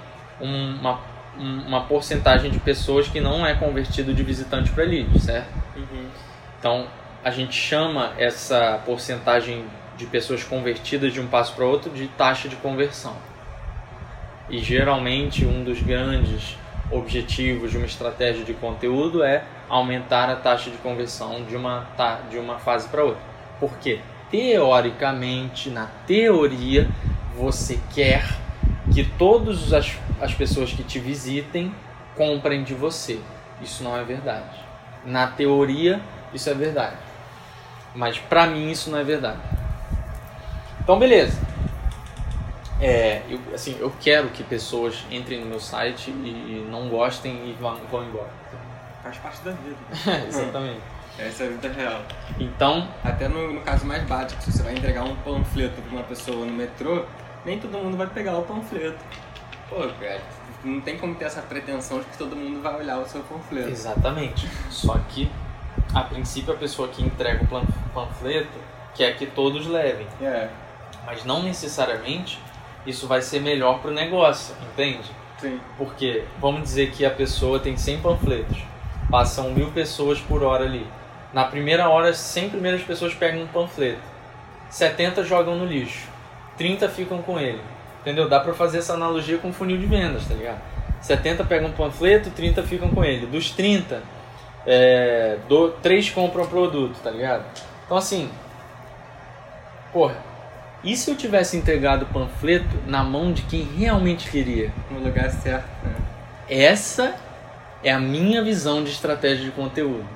[0.40, 1.00] uma
[1.38, 5.48] uma porcentagem de pessoas que não é convertido de visitante para lead, certo?
[5.76, 6.06] Uhum.
[6.58, 6.86] Então,
[7.24, 9.64] a gente chama essa porcentagem
[9.96, 13.16] de pessoas convertidas de um passo para outro de taxa de conversão.
[14.48, 16.56] E geralmente um dos grandes
[16.90, 21.86] objetivos de uma estratégia de conteúdo é aumentar a taxa de conversão de uma,
[22.30, 23.20] de uma fase para outra.
[23.60, 26.88] Porque teoricamente, na teoria,
[27.36, 28.24] você quer
[28.92, 31.74] que todas as, as pessoas que te visitem
[32.16, 33.20] comprem de você.
[33.62, 34.58] Isso não é verdade.
[35.04, 36.00] Na teoria,
[36.32, 36.96] isso é verdade.
[37.94, 39.40] Mas para mim, isso não é verdade.
[40.80, 41.38] Então, beleza.
[42.80, 47.56] É, eu, assim, eu quero que pessoas entrem no meu site e, não gostem e
[47.60, 48.30] vão, vão embora.
[49.02, 49.76] Faz parte da vida.
[50.28, 50.80] Exatamente.
[51.18, 52.02] Essa é a vida real.
[52.38, 52.88] Então.
[53.02, 56.46] Até no, no caso mais básico, se você vai entregar um panfleto para uma pessoa
[56.46, 57.04] no metrô,
[57.44, 58.98] nem todo mundo vai pegar o panfleto.
[59.68, 60.20] Pô, cara,
[60.64, 63.68] não tem como ter essa pretensão de que todo mundo vai olhar o seu panfleto.
[63.68, 64.48] Exatamente.
[64.70, 65.30] Só que,
[65.94, 68.58] a princípio, a pessoa que entrega o panfleto
[68.94, 70.06] quer que todos levem.
[70.20, 70.48] É.
[71.06, 72.40] Mas não necessariamente
[72.86, 75.10] isso vai ser melhor para o negócio, entende?
[75.38, 75.60] Sim.
[75.76, 78.58] Porque, vamos dizer que a pessoa tem 100 panfletos,
[79.10, 80.86] passam mil pessoas por hora ali.
[81.32, 84.00] Na primeira hora, 100 primeiras pessoas pegam um panfleto,
[84.70, 86.07] 70 jogam no lixo.
[86.58, 87.60] 30 ficam com ele.
[88.00, 88.28] Entendeu?
[88.28, 90.60] Dá pra fazer essa analogia com funil de vendas, tá ligado?
[91.00, 93.26] 70 pegam um panfleto, 30 ficam com ele.
[93.26, 94.02] Dos 30,
[94.66, 97.44] é, do, 3 compram o produto, tá ligado?
[97.86, 98.28] Então assim,
[99.92, 100.16] porra,
[100.82, 104.72] e se eu tivesse entregado o panfleto na mão de quem realmente queria?
[104.90, 105.94] No lugar certo, né?
[106.48, 107.14] Essa
[107.82, 110.06] é a minha visão de estratégia de conteúdo.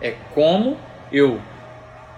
[0.00, 0.76] É como
[1.12, 1.40] eu,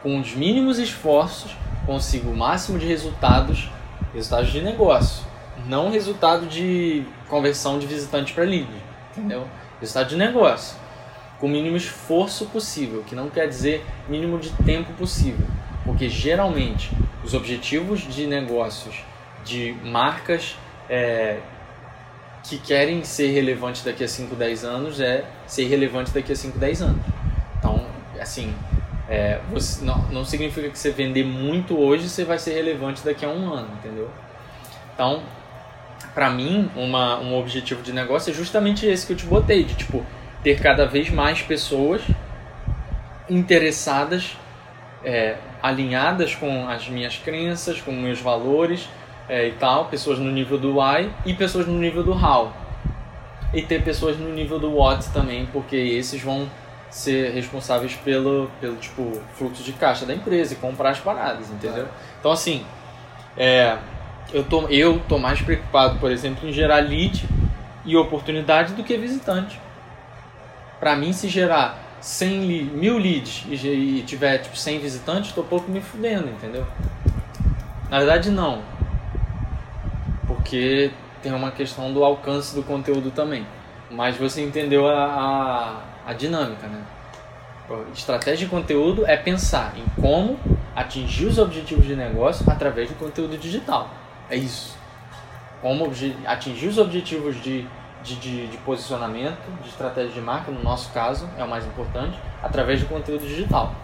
[0.02, 3.70] com os mínimos esforços, consigo o máximo de resultados,
[4.14, 5.24] resultados de negócio,
[5.66, 8.68] não resultado de conversão de visitante para lead,
[9.10, 9.46] entendeu?
[9.80, 10.76] Resultado de negócio,
[11.38, 15.46] com o mínimo esforço possível, que não quer dizer mínimo de tempo possível,
[15.84, 16.90] porque geralmente
[17.24, 19.04] os objetivos de negócios
[19.44, 20.56] de marcas
[20.88, 21.38] é,
[22.44, 26.58] que querem ser relevantes daqui a 5, 10 anos é ser relevante daqui a 5,
[26.58, 27.06] 10 anos.
[27.58, 27.86] Então,
[28.20, 28.52] assim,
[29.08, 33.24] é, você, não, não significa que você vender muito hoje você vai ser relevante daqui
[33.24, 34.10] a um ano, entendeu?
[34.94, 35.22] Então,
[36.14, 39.74] para mim, uma, um objetivo de negócio é justamente esse que eu te botei, de
[39.74, 40.04] tipo,
[40.42, 42.02] ter cada vez mais pessoas
[43.28, 44.36] interessadas,
[45.04, 48.88] é, alinhadas com as minhas crenças, com meus valores
[49.28, 52.52] é, e tal, pessoas no nível do why e pessoas no nível do how.
[53.54, 56.48] E ter pessoas no nível do what também, porque esses vão
[56.92, 61.88] ser responsáveis pelo, pelo tipo, fluxo de caixa da empresa e comprar as paradas, entendeu?
[62.20, 62.66] Então, assim,
[63.35, 63.78] é,
[64.31, 67.26] eu, tô, eu tô mais preocupado, por exemplo, em gerar lead
[67.87, 69.59] e oportunidade do que visitante.
[70.78, 75.44] Para mim, se gerar 100 lead, mil leads e, e tiver tipo 100 visitantes, estou
[75.44, 76.66] pouco me fudendo, entendeu?
[77.88, 78.61] Na verdade, não.
[80.26, 80.90] Porque
[81.22, 83.46] tem uma questão do alcance do conteúdo também.
[83.90, 86.82] Mas você entendeu a, a a dinâmica, né?
[87.94, 90.38] Estratégia de conteúdo é pensar em como
[90.74, 93.88] atingir os objetivos de negócio através do conteúdo digital.
[94.28, 94.76] É isso.
[95.60, 95.90] Como
[96.26, 97.66] atingir os objetivos de,
[98.02, 102.18] de, de, de posicionamento, de estratégia de marca, no nosso caso, é o mais importante,
[102.42, 103.74] através do conteúdo digital.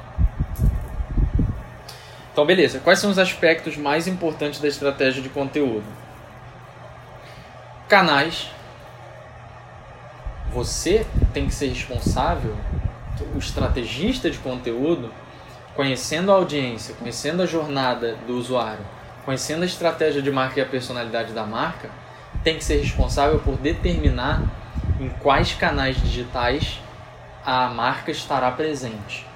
[2.32, 2.80] Então, beleza.
[2.80, 5.84] Quais são os aspectos mais importantes da estratégia de conteúdo?
[7.88, 8.50] Canais
[10.52, 12.56] você tem que ser responsável,
[13.34, 15.12] o estrategista de conteúdo,
[15.74, 18.84] conhecendo a audiência, conhecendo a jornada do usuário,
[19.24, 21.90] conhecendo a estratégia de marca e a personalidade da marca,
[22.42, 24.42] tem que ser responsável por determinar
[25.00, 26.80] em quais canais digitais
[27.44, 29.26] a marca estará presente.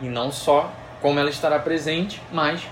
[0.00, 2.62] E não só como ela estará presente, mas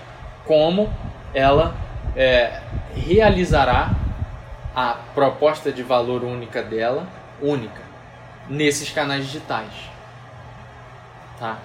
[0.45, 0.91] como
[1.33, 1.75] ela
[2.15, 2.61] é,
[2.95, 3.91] realizará
[4.77, 7.07] a proposta de valor única dela,
[7.41, 7.81] única,
[8.47, 9.73] nesses canais digitais.
[11.39, 11.57] Tá?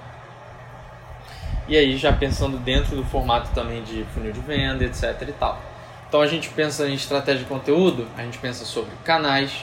[1.68, 5.60] E aí já pensando dentro do formato também de funil de venda, etc e tal.
[6.08, 9.62] Então a gente pensa em estratégia de conteúdo, a gente pensa sobre canais,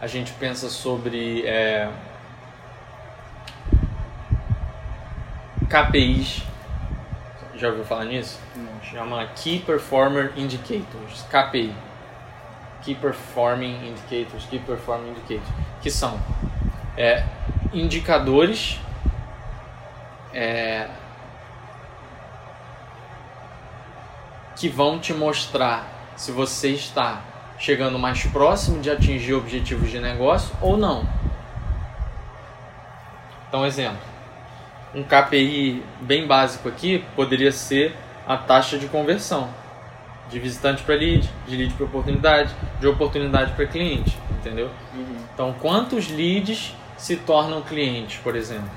[0.00, 1.88] a gente pensa sobre é,
[5.68, 6.42] KPIs.
[7.54, 8.40] Já ouviu falar nisso?
[8.56, 8.82] Não.
[8.82, 11.89] Chama Key Performer Indicators, KPI.
[12.82, 15.48] Key Performing Indicators, Key Performing Indicators,
[15.82, 16.18] que são
[16.96, 17.24] é,
[17.72, 18.78] indicadores
[20.32, 20.88] é,
[24.56, 27.22] que vão te mostrar se você está
[27.58, 31.06] chegando mais próximo de atingir objetivos de negócio ou não.
[33.48, 34.00] Então, exemplo,
[34.94, 39.59] um KPI bem básico aqui poderia ser a taxa de conversão
[40.30, 44.70] de visitante para lead, de lead para oportunidade, de oportunidade para cliente, entendeu?
[44.94, 45.16] Uhum.
[45.34, 48.70] Então, quantos leads se tornam clientes, por exemplo?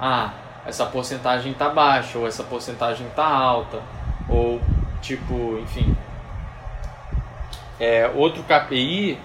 [0.00, 0.32] Ah,
[0.66, 3.80] essa porcentagem está baixa, ou essa porcentagem está alta,
[4.28, 4.60] ou
[5.00, 5.96] tipo, enfim.
[7.78, 9.18] É, outro KPI,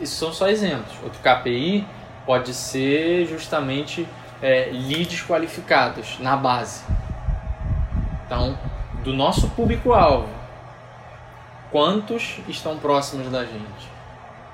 [0.00, 0.92] isso são só exemplos.
[1.02, 1.86] Outro KPI
[2.24, 4.08] pode ser justamente
[4.42, 6.82] é, leads qualificados na base.
[8.24, 8.58] Então,
[9.04, 10.28] do nosso público-alvo,
[11.76, 13.92] quantos estão próximos da gente?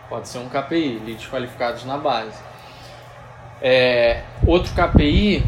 [0.09, 2.37] Pode ser um KPI, leads qualificados na base.
[3.61, 5.45] É, outro KPI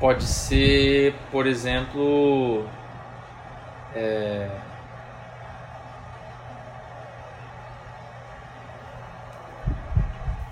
[0.00, 2.68] pode ser, por exemplo,
[3.94, 4.50] é,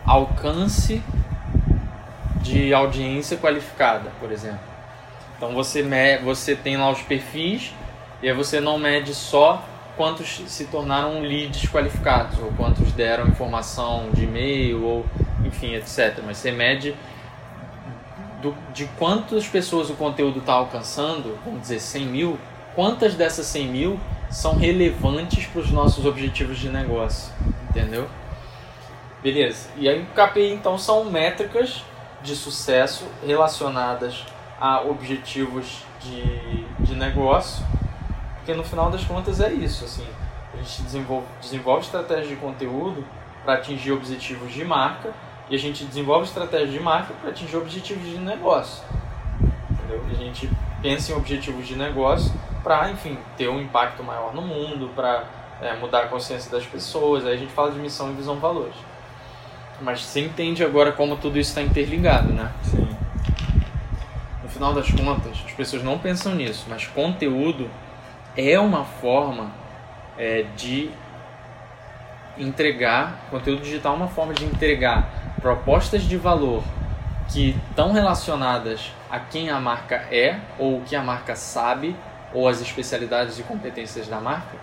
[0.06, 1.02] alcance
[2.36, 4.60] de audiência qualificada, por exemplo.
[5.36, 5.82] Então você,
[6.22, 7.74] você tem lá os perfis
[8.22, 9.62] e aí você não mede só
[9.96, 15.06] quantos se tornaram leads qualificados ou quantos deram informação de e-mail ou
[15.44, 16.20] enfim, etc.
[16.24, 16.94] Mas você mede
[18.42, 22.38] do, de quantas pessoas o conteúdo está alcançando, vamos dizer 100 mil,
[22.74, 24.00] quantas dessas 100 mil
[24.30, 27.32] são relevantes para os nossos objetivos de negócio,
[27.70, 28.08] entendeu?
[29.22, 29.70] Beleza.
[29.76, 31.82] E aí o KPI então são métricas
[32.22, 34.24] de sucesso relacionadas
[34.60, 37.64] a objetivos de, de negócio,
[38.44, 40.06] porque no final das contas é isso, assim,
[40.52, 43.02] a gente desenvolve, desenvolve estratégia de conteúdo
[43.42, 45.14] para atingir objetivos de marca
[45.48, 48.84] e a gente desenvolve estratégia de marca para atingir objetivos de negócio,
[49.70, 50.04] entendeu?
[50.10, 50.50] E a gente
[50.82, 55.24] pensa em objetivos de negócio para, enfim, ter um impacto maior no mundo, para
[55.62, 57.24] é, mudar a consciência das pessoas.
[57.24, 58.76] Aí a gente fala de missão e visão valores.
[59.80, 62.52] Mas você entende agora como tudo isso está interligado, né?
[62.62, 62.88] Sim.
[64.42, 67.70] No final das contas, as pessoas não pensam nisso, mas conteúdo
[68.36, 69.50] é uma forma
[70.18, 70.90] é, de
[72.36, 75.08] entregar, conteúdo digital é uma forma de entregar
[75.40, 76.62] propostas de valor
[77.28, 81.94] que estão relacionadas a quem a marca é ou o que a marca sabe
[82.32, 84.56] ou as especialidades e competências da marca,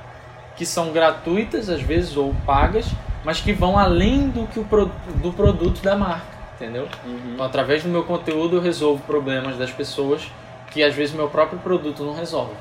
[0.57, 2.85] que são gratuitas às vezes ou pagas,
[3.23, 6.87] mas que vão além do que o pro, do produto da marca, entendeu?
[7.05, 7.33] Uhum.
[7.33, 10.29] Então, através do meu conteúdo eu resolvo problemas das pessoas
[10.71, 12.53] que às vezes o meu próprio produto não resolve.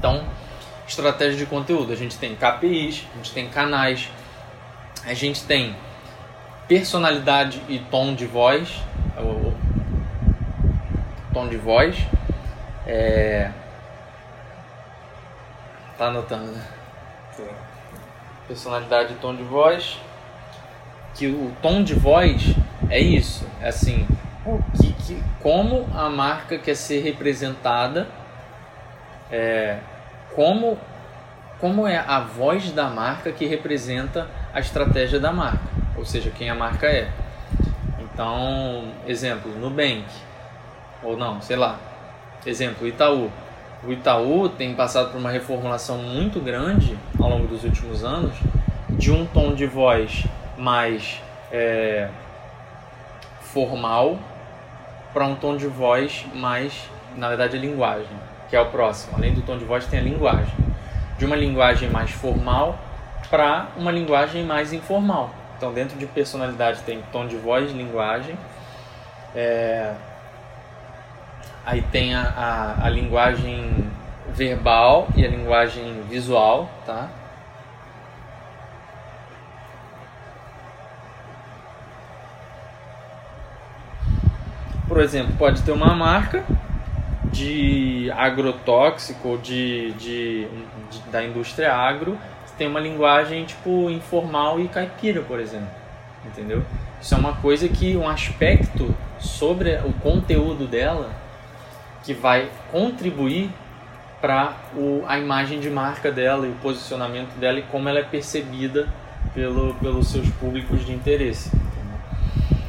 [0.00, 0.24] Então,
[0.88, 4.08] estratégia de conteúdo, a gente tem KPIs, a gente tem canais,
[5.04, 5.76] a gente tem
[6.66, 8.82] personalidade e tom de voz,
[9.18, 9.52] o
[11.34, 11.98] tom de voz,
[12.86, 13.50] é...
[15.98, 16.64] tá anotando, né?
[18.48, 20.00] Personalidade e tom de voz,
[21.14, 22.54] que o tom de voz
[22.88, 24.08] é isso, é assim,
[24.46, 28.08] o que, que, como a marca quer ser representada,
[29.30, 29.78] é,
[30.40, 30.78] como
[31.60, 35.60] como é a voz da marca que representa a estratégia da marca,
[35.94, 37.10] ou seja, quem a marca é.
[37.98, 40.06] Então, exemplo, Nubank,
[41.02, 41.78] ou não, sei lá.
[42.46, 43.30] Exemplo, Itaú.
[43.84, 48.34] O Itaú tem passado por uma reformulação muito grande ao longo dos últimos anos,
[48.88, 50.24] de um tom de voz
[50.56, 51.20] mais
[51.52, 52.08] é,
[53.42, 54.18] formal
[55.12, 56.72] para um tom de voz mais,
[57.14, 59.16] na verdade, linguagem, que é o próximo.
[59.16, 60.52] Além do tom de voz, tem a linguagem.
[61.16, 62.76] De uma linguagem mais formal
[63.30, 65.30] para uma linguagem mais informal.
[65.56, 68.36] Então, dentro de personalidade tem tom de voz, linguagem.
[69.34, 69.94] É...
[71.64, 73.88] Aí tem a, a, a linguagem
[74.30, 77.08] verbal e a linguagem visual, tá?
[84.88, 86.44] Por exemplo, pode ter uma marca
[87.32, 90.48] de agrotóxico, de, de,
[90.90, 92.18] de, da indústria agro,
[92.60, 95.70] tem uma linguagem tipo informal e caipira, por exemplo,
[96.26, 96.62] entendeu?
[97.00, 101.10] Isso é uma coisa que um aspecto sobre o conteúdo dela
[102.04, 103.48] que vai contribuir
[104.20, 104.54] para
[105.06, 108.86] a imagem de marca dela e o posicionamento dela e como ela é percebida
[109.32, 111.50] pelo, pelos seus públicos de interesse.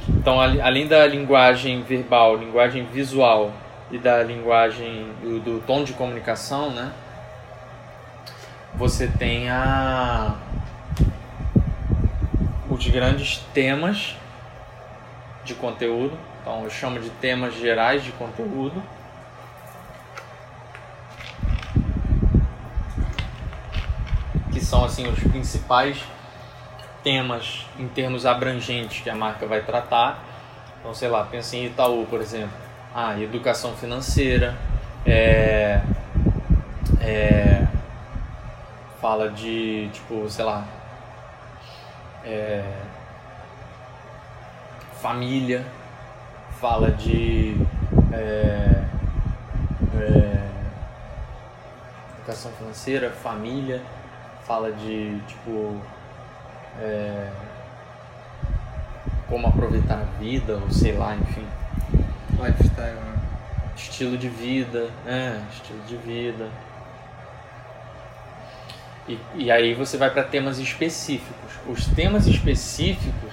[0.07, 3.51] Então, além da linguagem verbal, linguagem visual
[3.91, 6.91] e da linguagem do, do tom de comunicação, né?
[8.75, 10.37] Você tem a
[12.69, 14.15] os grandes temas
[15.43, 16.17] de conteúdo.
[16.41, 18.81] Então, eu chamo de temas gerais de conteúdo.
[24.51, 26.01] Que são assim os principais
[27.03, 30.23] temas em termos abrangentes que a marca vai tratar.
[30.79, 32.70] Então, sei lá, pensa em Itaú, por exemplo.
[32.93, 34.57] Ah, educação financeira,
[35.05, 35.81] é,
[36.99, 37.65] é,
[38.99, 40.65] fala de, tipo, sei lá,
[42.25, 42.69] é,
[45.01, 45.65] família,
[46.59, 47.55] fala de
[48.11, 48.83] é,
[49.95, 50.49] é,
[52.17, 53.81] educação financeira, família,
[54.45, 55.79] fala de, tipo,
[56.77, 57.31] é,
[59.29, 61.47] como aproveitar a vida, ou sei lá, enfim.
[62.45, 63.19] Lifestyle, né?
[63.75, 65.41] Estilo de vida, né?
[65.51, 66.49] Estilo de vida.
[69.07, 71.51] E, e aí você vai para temas específicos.
[71.67, 73.31] Os temas específicos,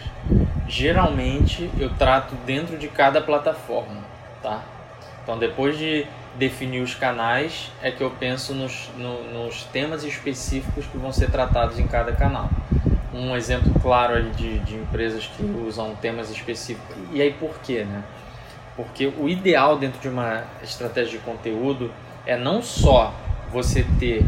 [0.67, 4.03] geralmente, eu trato dentro de cada plataforma,
[4.43, 4.63] tá?
[5.23, 6.07] Então, depois de
[6.37, 11.31] definir os canais, é que eu penso nos, no, nos temas específicos que vão ser
[11.31, 12.49] tratados em cada canal
[13.13, 16.97] um exemplo claro de, de empresas que usam temas específicos.
[17.13, 18.03] E aí por quê, né?
[18.79, 21.93] Porque o ideal dentro de uma estratégia de conteúdo
[22.25, 23.13] é não só
[23.51, 24.25] você ter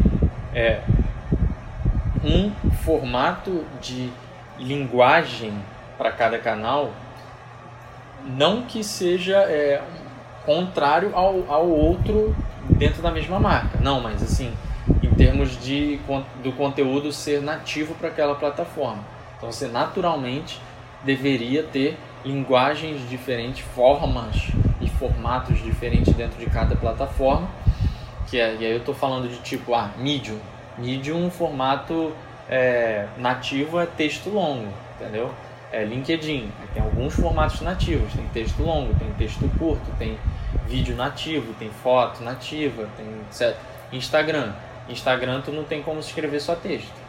[0.53, 0.81] é,
[2.21, 2.51] um
[2.83, 4.11] formato de
[4.59, 5.53] linguagem
[5.97, 6.91] para cada canal,
[8.25, 9.81] não que seja é,
[10.45, 12.35] contrário ao, ao outro
[12.71, 13.79] dentro da mesma marca.
[13.79, 14.53] Não, mas assim,
[15.01, 15.97] em termos de,
[16.43, 19.01] do conteúdo ser nativo para aquela plataforma.
[19.37, 20.61] Então você naturalmente
[21.05, 27.49] deveria ter linguagens diferentes, formas e formatos diferentes dentro de cada plataforma.
[28.27, 30.39] Que é, e aí eu estou falando de tipo, ah, Medium.
[30.77, 32.13] Medium, formato
[32.49, 35.31] é, nativo é texto longo, entendeu?
[35.71, 40.17] É LinkedIn, tem alguns formatos nativos, tem texto longo, tem texto curto, tem
[40.67, 43.57] vídeo nativo, tem foto nativa, tem etc.
[43.91, 44.51] Instagram,
[44.89, 47.01] Instagram tu não tem como escrever só texto.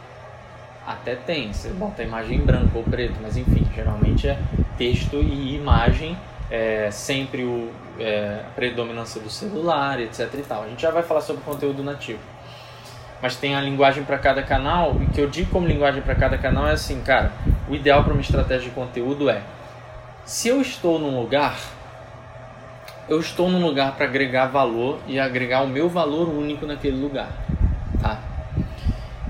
[0.86, 4.38] Até tem, você bota imagem em branco ou preto, mas enfim, geralmente é
[4.83, 6.18] texto e imagem,
[6.51, 7.70] é, sempre o,
[8.01, 10.64] é, a predominância do celular, etc e tal.
[10.64, 12.18] A gente já vai falar sobre conteúdo nativo.
[13.22, 16.37] Mas tem a linguagem para cada canal, e que eu digo como linguagem para cada
[16.37, 17.30] canal é assim, cara,
[17.68, 19.43] o ideal para uma estratégia de conteúdo é
[20.24, 21.57] se eu estou num lugar,
[23.09, 27.28] eu estou num lugar para agregar valor e agregar o meu valor único naquele lugar.
[28.01, 28.18] Tá?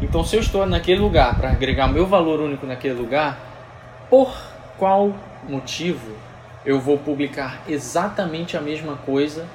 [0.01, 3.39] Então, se eu estou naquele lugar para agregar meu valor único naquele lugar,
[4.09, 5.15] por qual
[5.49, 6.17] motivo
[6.65, 9.47] eu vou publicar exatamente a mesma coisa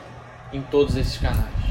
[0.52, 1.68] em todos esses canais?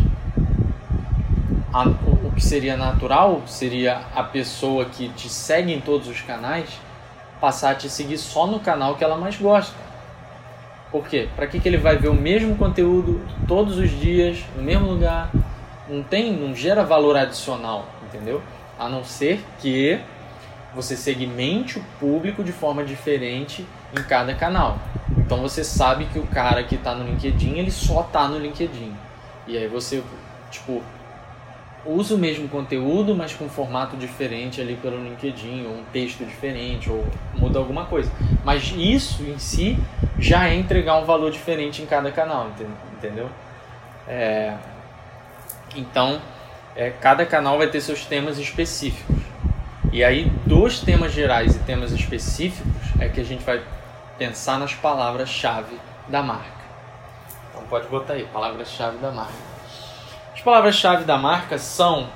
[2.24, 6.70] o que seria natural seria a pessoa que te segue em todos os canais
[7.38, 9.76] passar a te seguir só no canal que ela mais gosta.
[10.90, 11.28] Por quê?
[11.36, 15.30] Para que, que ele vai ver o mesmo conteúdo todos os dias, no mesmo lugar,
[15.88, 18.42] não tem, não gera valor adicional, entendeu?
[18.78, 20.00] A não ser que
[20.76, 23.66] você segmente o público de forma diferente
[23.98, 24.78] em cada canal.
[25.16, 28.92] Então você sabe que o cara que está no LinkedIn, ele só está no LinkedIn.
[29.46, 30.02] E aí você,
[30.50, 30.82] tipo,
[31.86, 36.24] usa o mesmo conteúdo, mas com um formato diferente ali pelo LinkedIn, ou um texto
[36.26, 38.12] diferente, ou muda alguma coisa.
[38.44, 39.78] Mas isso em si
[40.18, 42.50] já é entregar um valor diferente em cada canal,
[42.98, 43.30] entendeu?
[44.06, 44.54] É,
[45.74, 46.20] então,
[46.76, 49.16] é, cada canal vai ter seus temas específicos.
[49.96, 52.70] E aí, dos temas gerais e temas específicos,
[53.00, 53.64] é que a gente vai
[54.18, 56.66] pensar nas palavras-chave da marca.
[57.48, 59.32] Então, pode botar aí, palavras-chave da marca.
[60.34, 62.10] As palavras-chave da marca são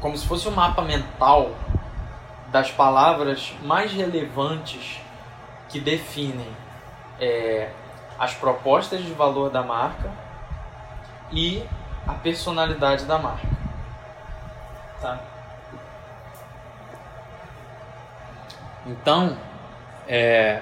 [0.00, 1.52] como se fosse um mapa mental
[2.48, 5.00] das palavras mais relevantes
[5.68, 6.50] que definem
[7.20, 7.70] é,
[8.18, 10.10] as propostas de valor da marca
[11.30, 11.62] e
[12.08, 13.46] a personalidade da marca.
[15.00, 15.33] Tá?
[18.86, 19.36] Então,
[20.06, 20.60] é,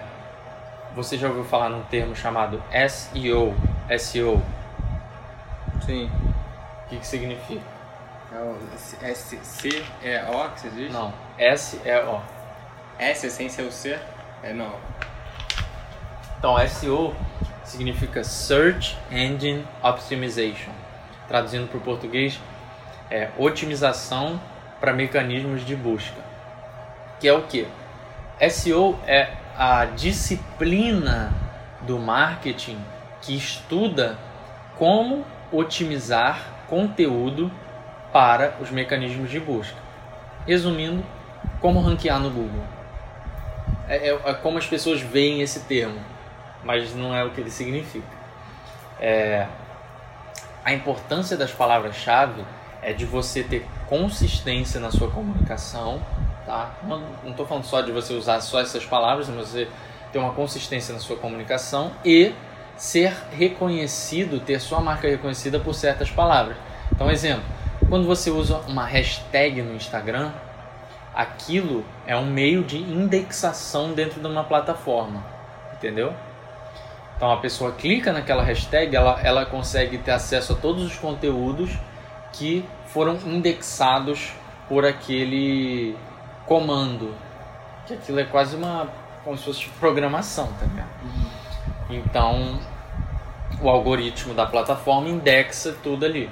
[0.94, 3.54] você já ouviu falar num termo chamado SEO?
[3.98, 4.42] SEO?
[5.84, 6.10] Sim.
[6.86, 7.62] O que, que significa?
[8.32, 8.56] É o
[9.02, 10.92] S-C-E-O que você diz?
[10.92, 12.20] Não, S-E-O.
[12.98, 13.98] S sem ser o C?
[14.42, 14.72] É não.
[16.38, 17.14] Então, SEO
[17.64, 20.72] significa Search Engine Optimization.
[21.28, 22.40] Traduzindo para o português,
[23.10, 24.40] é otimização
[24.80, 26.20] para mecanismos de busca.
[27.20, 27.66] Que é o que?
[28.50, 31.32] SEO é a disciplina
[31.82, 32.78] do marketing
[33.20, 34.18] que estuda
[34.76, 37.50] como otimizar conteúdo
[38.12, 39.76] para os mecanismos de busca.
[40.46, 41.04] Resumindo,
[41.60, 42.64] como ranquear no Google.
[43.88, 46.00] É, é, é, como as pessoas veem esse termo,
[46.64, 48.06] mas não é o que ele significa.
[49.00, 49.46] É,
[50.64, 52.44] a importância das palavras-chave
[52.82, 56.00] é de você ter consistência na sua comunicação,
[56.44, 56.74] tá?
[56.84, 59.68] Não estou falando só de você usar só essas palavras, mas você
[60.12, 62.32] ter uma consistência na sua comunicação e
[62.76, 66.56] ser reconhecido, ter sua marca reconhecida por certas palavras.
[66.92, 67.44] Então, exemplo,
[67.88, 70.32] quando você usa uma hashtag no Instagram,
[71.14, 75.24] aquilo é um meio de indexação dentro de uma plataforma,
[75.74, 76.14] entendeu?
[77.16, 81.70] Então a pessoa clica naquela hashtag, ela, ela consegue ter acesso a todos os conteúdos
[82.32, 84.32] que foram indexados
[84.68, 85.94] por aquele
[86.46, 87.14] comando.
[87.86, 88.88] Que aquilo é quase uma.
[89.24, 90.88] como se fosse programação, tá ligado?
[91.02, 91.96] Uhum.
[91.96, 92.58] Então
[93.60, 96.28] o algoritmo da plataforma indexa tudo ali.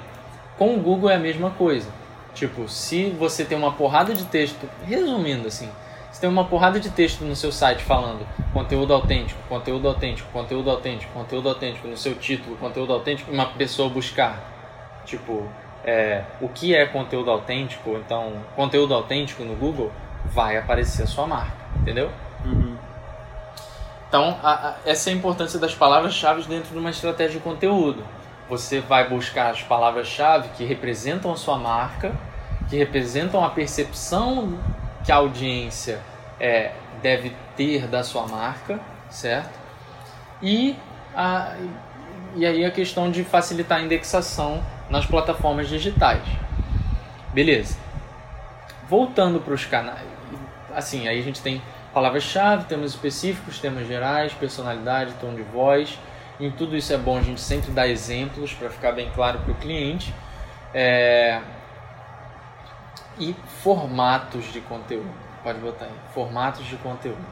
[0.57, 1.89] Com o Google é a mesma coisa.
[2.33, 5.69] Tipo, se você tem uma porrada de texto, resumindo assim,
[6.11, 10.69] você tem uma porrada de texto no seu site falando conteúdo autêntico, conteúdo autêntico, conteúdo
[10.69, 15.47] autêntico, conteúdo autêntico, no seu título, conteúdo autêntico, uma pessoa buscar, tipo,
[15.83, 19.91] é, o que é conteúdo autêntico, então, conteúdo autêntico no Google,
[20.25, 22.09] vai aparecer a sua marca, entendeu?
[22.45, 22.75] Uhum.
[24.07, 28.03] Então, a, a, essa é a importância das palavras-chave dentro de uma estratégia de conteúdo
[28.51, 32.13] você vai buscar as palavras-chave que representam a sua marca,
[32.69, 34.59] que representam a percepção
[35.05, 36.01] que a audiência
[36.37, 38.77] é, deve ter da sua marca,
[39.09, 39.57] certo?
[40.41, 40.75] E,
[41.15, 41.55] a,
[42.35, 44.61] e aí a questão de facilitar a indexação
[44.91, 46.21] nas plataformas digitais.
[47.33, 47.75] Beleza.
[48.87, 50.07] Voltando para os canais,
[50.75, 51.59] assim, aí a gente tem
[51.91, 55.97] palavras-chave, temas específicos, temas gerais, personalidade, tom de voz
[56.41, 59.51] em tudo isso é bom a gente sempre dar exemplos para ficar bem claro para
[59.51, 60.13] o cliente.
[60.73, 61.39] É...
[63.19, 65.11] E formatos de conteúdo.
[65.43, 65.91] Pode botar aí.
[66.13, 67.23] Formatos de conteúdo.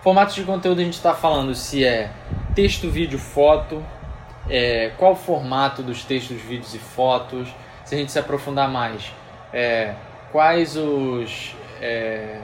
[0.00, 2.10] Formatos de conteúdo a gente está falando se é
[2.54, 3.84] texto, vídeo, foto,
[4.48, 7.48] é, qual o formato dos textos, vídeos e fotos.
[7.84, 9.12] Se a gente se aprofundar mais,
[9.52, 9.94] é,
[10.32, 11.54] quais os.
[11.80, 12.40] É,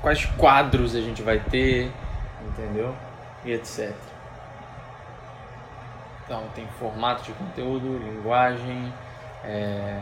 [0.00, 1.92] quais quadros a gente vai ter,
[2.46, 2.94] entendeu?
[3.44, 3.94] e etc.
[6.24, 8.92] Então tem formato de conteúdo, linguagem,
[9.44, 10.00] é,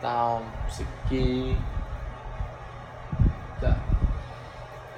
[0.00, 1.56] tal, não sei o que.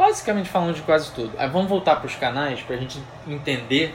[0.02, 1.30] Basicamente falando de quase tudo.
[1.38, 3.94] Aí vamos voltar para os canais para a gente entender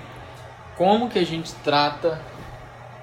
[0.77, 2.21] como que a gente trata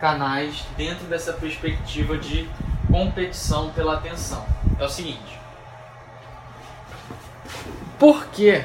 [0.00, 2.48] canais dentro dessa perspectiva de
[2.90, 4.46] competição pela atenção.
[4.80, 5.38] É o seguinte.
[7.98, 8.64] Por que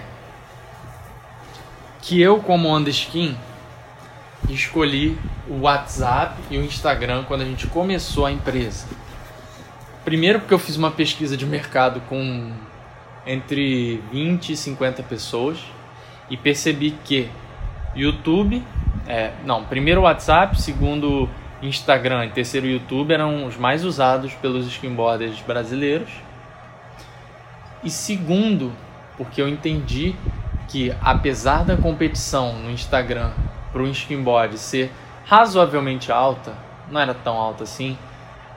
[2.02, 3.38] que eu, como Skin,
[4.48, 5.20] escolhi
[5.50, 8.88] o WhatsApp e o Instagram quando a gente começou a empresa.
[10.06, 12.54] Primeiro porque eu fiz uma pesquisa de mercado com
[13.30, 15.59] entre 20 e 50 pessoas
[16.32, 17.30] e percebi que
[17.95, 18.63] YouTube,
[19.07, 21.30] é, não, primeiro WhatsApp, segundo
[21.61, 26.09] Instagram e terceiro YouTube eram os mais usados pelos skimboarders brasileiros.
[27.84, 28.73] E segundo,
[29.15, 30.15] porque eu entendi
[30.67, 33.32] que apesar da competição no Instagram
[33.71, 34.91] para o skinboard ser
[35.25, 36.53] razoavelmente alta,
[36.89, 37.95] não era tão alta assim,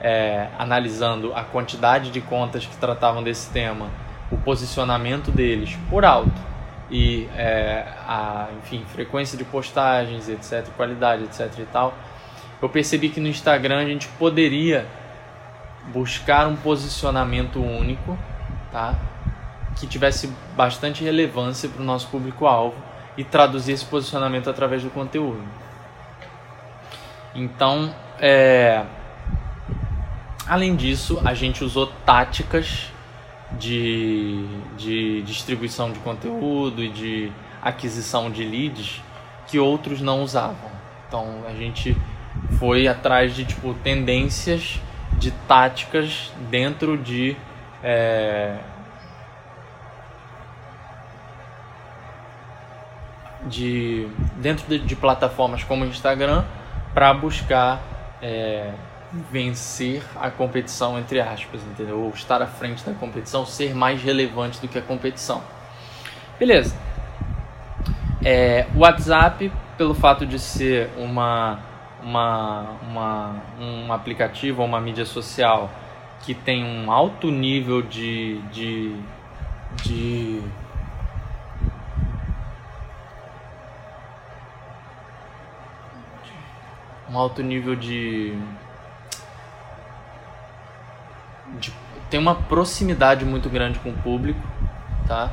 [0.01, 3.89] é, analisando a quantidade de contas que tratavam desse tema,
[4.33, 6.41] o posicionamento deles por alto
[6.89, 11.93] e é, a enfim frequência de postagens, etc, qualidade, etc e tal,
[12.61, 14.85] eu percebi que no Instagram a gente poderia
[15.91, 18.17] buscar um posicionamento único,
[18.71, 18.95] tá?
[19.75, 22.75] que tivesse bastante relevância para o nosso público-alvo
[23.17, 25.43] e traduzir esse posicionamento através do conteúdo.
[27.35, 28.83] Então, é...
[30.47, 32.92] além disso, a gente usou táticas
[33.59, 34.45] de,
[34.77, 37.31] de distribuição de conteúdo e de
[37.61, 39.01] aquisição de leads
[39.47, 40.71] que outros não usavam.
[41.07, 41.95] Então, a gente
[42.57, 44.79] foi atrás de tipo tendências
[45.17, 47.37] de táticas dentro de
[47.83, 48.57] é,
[53.45, 56.43] de dentro de, de plataformas como Instagram
[56.93, 57.81] para buscar
[58.21, 58.71] é,
[59.31, 61.99] vencer a competição, entre aspas, entendeu?
[61.99, 65.43] Ou estar à frente da competição, ser mais relevante do que a competição.
[66.39, 66.75] Beleza.
[68.25, 71.59] É, o WhatsApp, pelo fato de ser uma,
[72.01, 75.69] uma, uma, um aplicativo ou uma mídia social
[76.21, 78.95] que tem um alto nível de, de,
[79.83, 80.41] de
[87.09, 88.35] um alto nível de,
[91.59, 91.71] de
[92.09, 94.39] tem uma proximidade muito grande com o público,
[95.07, 95.31] tá?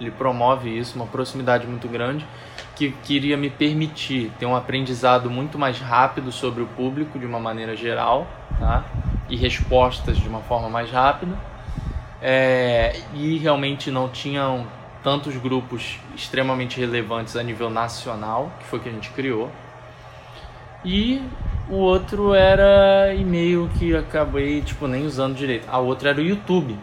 [0.00, 2.26] Ele promove isso, uma proximidade muito grande
[2.74, 7.38] que queria me permitir ter um aprendizado muito mais rápido sobre o público de uma
[7.38, 8.26] maneira geral,
[8.58, 8.84] tá?
[9.28, 11.36] E respostas de uma forma mais rápida.
[12.20, 14.66] É, e realmente não tinham
[15.02, 19.50] tantos grupos extremamente relevantes a nível nacional, que foi que a gente criou.
[20.84, 21.22] E
[21.68, 25.66] o outro era e-mail que acabei, tipo, nem usando direito.
[25.68, 26.76] A outra era o YouTube.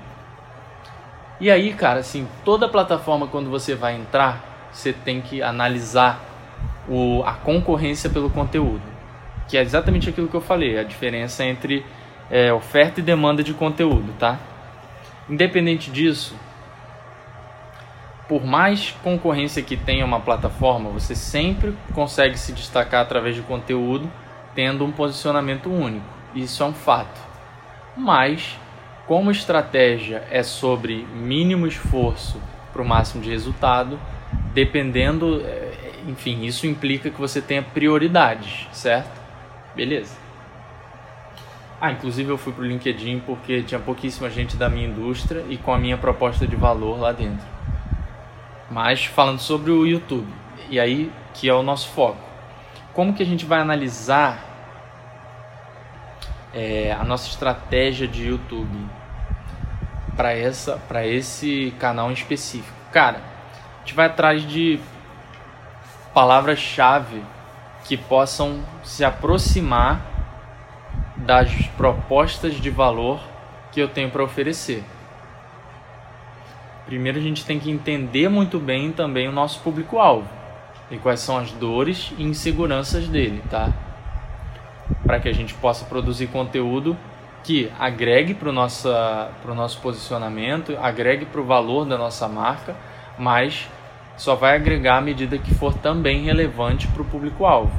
[1.39, 6.21] E aí, cara, assim, toda plataforma quando você vai entrar, você tem que analisar
[6.87, 8.81] o, a concorrência pelo conteúdo.
[9.47, 11.85] Que é exatamente aquilo que eu falei, a diferença entre
[12.29, 14.37] é, oferta e demanda de conteúdo, tá?
[15.29, 16.35] Independente disso,
[18.27, 24.11] por mais concorrência que tenha uma plataforma, você sempre consegue se destacar através de conteúdo,
[24.55, 26.05] tendo um posicionamento único.
[26.33, 27.19] Isso é um fato.
[27.95, 28.57] Mas,
[29.07, 32.41] como estratégia é sobre mínimo esforço
[32.71, 33.99] para o máximo de resultado,
[34.53, 39.19] dependendo, é, enfim, isso implica que você tenha prioridades, certo?
[39.75, 40.15] Beleza.
[41.81, 45.57] Ah, inclusive eu fui para o LinkedIn porque tinha pouquíssima gente da minha indústria e
[45.57, 47.47] com a minha proposta de valor lá dentro.
[48.69, 50.27] Mas falando sobre o YouTube,
[50.69, 52.28] e aí que é o nosso foco.
[52.99, 54.43] Como que a gente vai analisar
[56.53, 58.77] é, a nossa estratégia de YouTube
[60.17, 62.75] para essa para esse canal em específico?
[62.91, 64.81] Cara, a gente vai atrás de
[66.13, 67.23] palavras-chave
[67.85, 70.01] que possam se aproximar
[71.15, 73.21] das propostas de valor
[73.71, 74.83] que eu tenho para oferecer
[76.85, 80.38] primeiro a gente tem que entender muito bem também o nosso público-alvo
[80.91, 83.71] e quais são as dores e inseguranças dele, tá?
[85.03, 86.97] Para que a gente possa produzir conteúdo
[87.43, 92.75] que agregue para o nosso posicionamento, agregue para o valor da nossa marca,
[93.17, 93.69] mas
[94.17, 97.71] só vai agregar à medida que for também relevante para o público-alvo.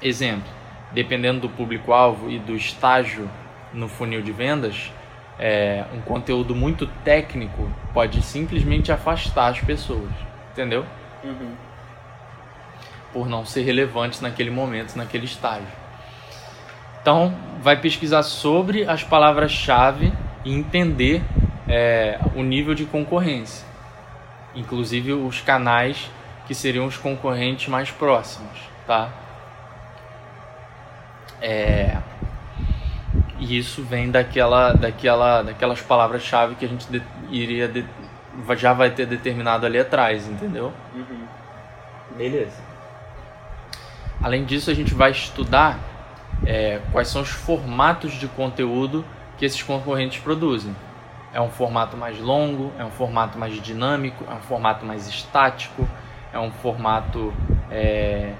[0.00, 0.48] Exemplo:
[0.92, 3.28] dependendo do público-alvo e do estágio
[3.72, 4.92] no funil de vendas,
[5.38, 10.10] é, um conteúdo muito técnico pode simplesmente afastar as pessoas,
[10.52, 10.86] entendeu?
[11.24, 11.54] Uhum.
[13.12, 15.66] Por não ser relevante naquele momento, naquele estágio.
[17.00, 20.12] Então, vai pesquisar sobre as palavras-chave
[20.44, 21.22] e entender
[21.68, 23.66] é, o nível de concorrência,
[24.54, 26.10] inclusive os canais
[26.46, 29.10] que seriam os concorrentes mais próximos, tá?
[31.40, 31.96] É,
[33.40, 37.84] e isso vem daquela, daquela, daquelas palavras-chave que a gente de, iria de,
[38.56, 40.72] já vai ter determinado ali atrás, entendeu?
[40.94, 41.26] Uhum.
[42.16, 42.60] Beleza.
[44.22, 45.78] Além disso, a gente vai estudar
[46.46, 49.04] é, quais são os formatos de conteúdo
[49.36, 50.74] que esses concorrentes produzem.
[51.32, 55.88] É um formato mais longo, é um formato mais dinâmico, é um formato mais estático,
[56.32, 57.32] é um formato
[57.70, 58.34] é,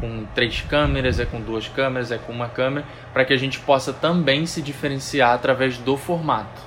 [0.00, 3.58] com três câmeras, é com duas câmeras, é com uma câmera, para que a gente
[3.60, 6.62] possa também se diferenciar através do formato.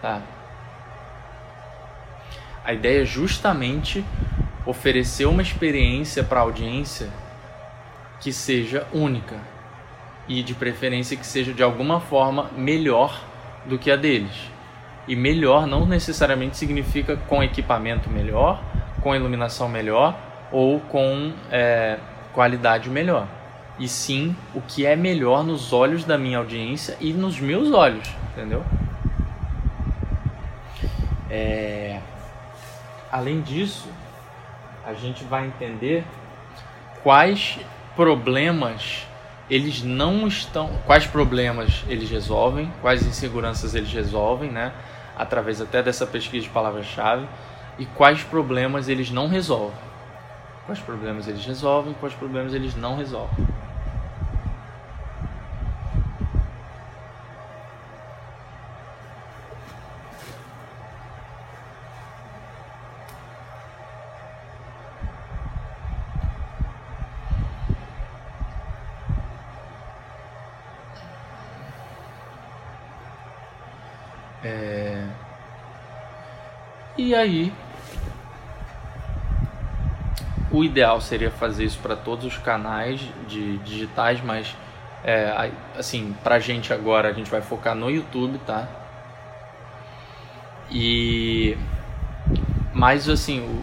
[0.00, 0.22] Tá?
[2.68, 4.04] A ideia é justamente
[4.66, 7.08] oferecer uma experiência para a audiência
[8.20, 9.36] que seja única
[10.28, 13.24] e de preferência que seja de alguma forma melhor
[13.64, 14.50] do que a deles.
[15.06, 18.62] E melhor não necessariamente significa com equipamento melhor,
[19.00, 20.14] com iluminação melhor
[20.52, 21.98] ou com é,
[22.34, 23.26] qualidade melhor.
[23.78, 28.14] E sim o que é melhor nos olhos da minha audiência e nos meus olhos,
[28.34, 28.62] entendeu?
[31.30, 31.98] É...
[33.10, 33.88] Além disso,
[34.84, 36.04] a gente vai entender
[37.02, 37.58] quais
[37.96, 39.06] problemas
[39.50, 44.72] eles não estão, quais problemas eles resolvem, quais inseguranças eles resolvem, né?
[45.16, 47.26] Através até dessa pesquisa de palavra-chave
[47.78, 49.88] e quais problemas eles não resolvem.
[50.66, 53.46] Quais problemas eles resolvem, quais problemas eles não resolvem.
[77.18, 77.52] Aí,
[80.50, 84.56] o ideal seria fazer isso para todos os canais de digitais, mas
[85.04, 88.66] é, assim, pra gente agora a gente vai focar no YouTube, tá?
[90.70, 91.56] E
[92.72, 93.62] mais assim,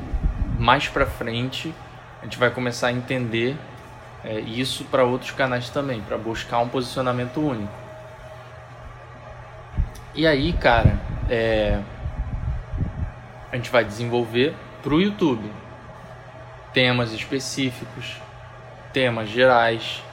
[0.57, 1.73] mais pra frente
[2.21, 3.57] a gente vai começar a entender
[4.23, 7.71] é, isso para outros canais também, para buscar um posicionamento único.
[10.15, 10.97] E aí, cara,
[11.29, 11.79] é,
[13.55, 14.53] a gente vai desenvolver
[14.83, 15.49] para o YouTube
[16.73, 18.17] temas específicos,
[18.91, 20.03] temas gerais.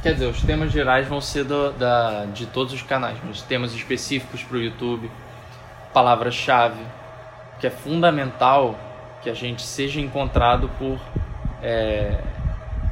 [0.00, 3.74] Quer dizer, os temas gerais vão ser do, da, de todos os canais, mas temas
[3.74, 5.10] específicos para o YouTube,
[5.92, 6.80] palavra-chave,
[7.58, 8.78] que é fundamental
[9.20, 11.00] que a gente seja encontrado por,
[11.60, 12.22] é,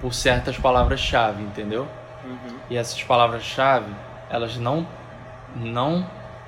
[0.01, 1.87] por certas palavras-chave, entendeu?
[2.25, 2.59] Uhum.
[2.69, 3.95] E essas palavras-chave,
[4.29, 4.85] elas não,
[5.55, 6.05] não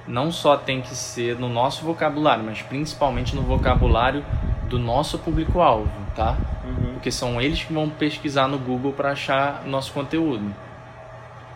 [0.09, 4.25] não só tem que ser no nosso vocabulário, mas principalmente no vocabulário
[4.69, 6.37] do nosso público-alvo, tá?
[6.65, 6.95] Uhum.
[6.95, 10.55] Porque são eles que vão pesquisar no Google para achar nosso conteúdo.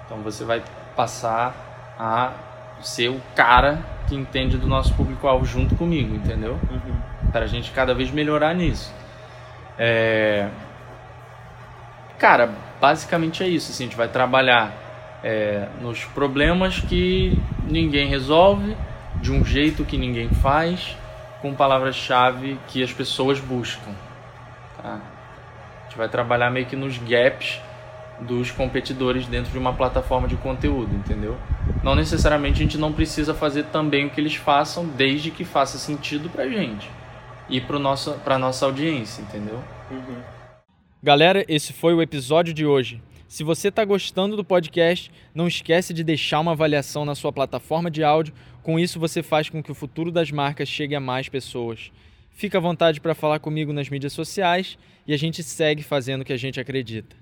[0.04, 0.62] Então você vai
[0.94, 2.32] passar a
[2.80, 6.58] ser o cara que entende do nosso público-alvo junto comigo, entendeu?
[6.70, 7.30] Uhum.
[7.30, 8.92] Para a gente cada vez melhorar nisso.
[9.78, 10.48] É...
[12.18, 12.50] Cara,
[12.80, 13.70] basicamente é isso.
[13.72, 14.81] Assim, a gente vai trabalhar
[15.22, 18.76] é, nos problemas que ninguém resolve,
[19.20, 20.96] de um jeito que ninguém faz,
[21.40, 23.92] com palavras-chave que as pessoas buscam.
[24.80, 25.00] Tá?
[25.80, 27.60] A gente vai trabalhar meio que nos gaps
[28.20, 31.36] dos competidores dentro de uma plataforma de conteúdo, entendeu?
[31.82, 35.78] Não necessariamente a gente não precisa fazer também o que eles façam, desde que faça
[35.78, 36.88] sentido pra gente
[37.48, 39.62] e para nossa, pra nossa audiência, entendeu?
[39.90, 40.16] Uhum.
[41.02, 43.02] Galera, esse foi o episódio de hoje.
[43.32, 47.90] Se você está gostando do podcast, não esquece de deixar uma avaliação na sua plataforma
[47.90, 48.34] de áudio.
[48.62, 51.90] Com isso, você faz com que o futuro das marcas chegue a mais pessoas.
[52.30, 54.76] Fica à vontade para falar comigo nas mídias sociais
[55.06, 57.21] e a gente segue fazendo o que a gente acredita.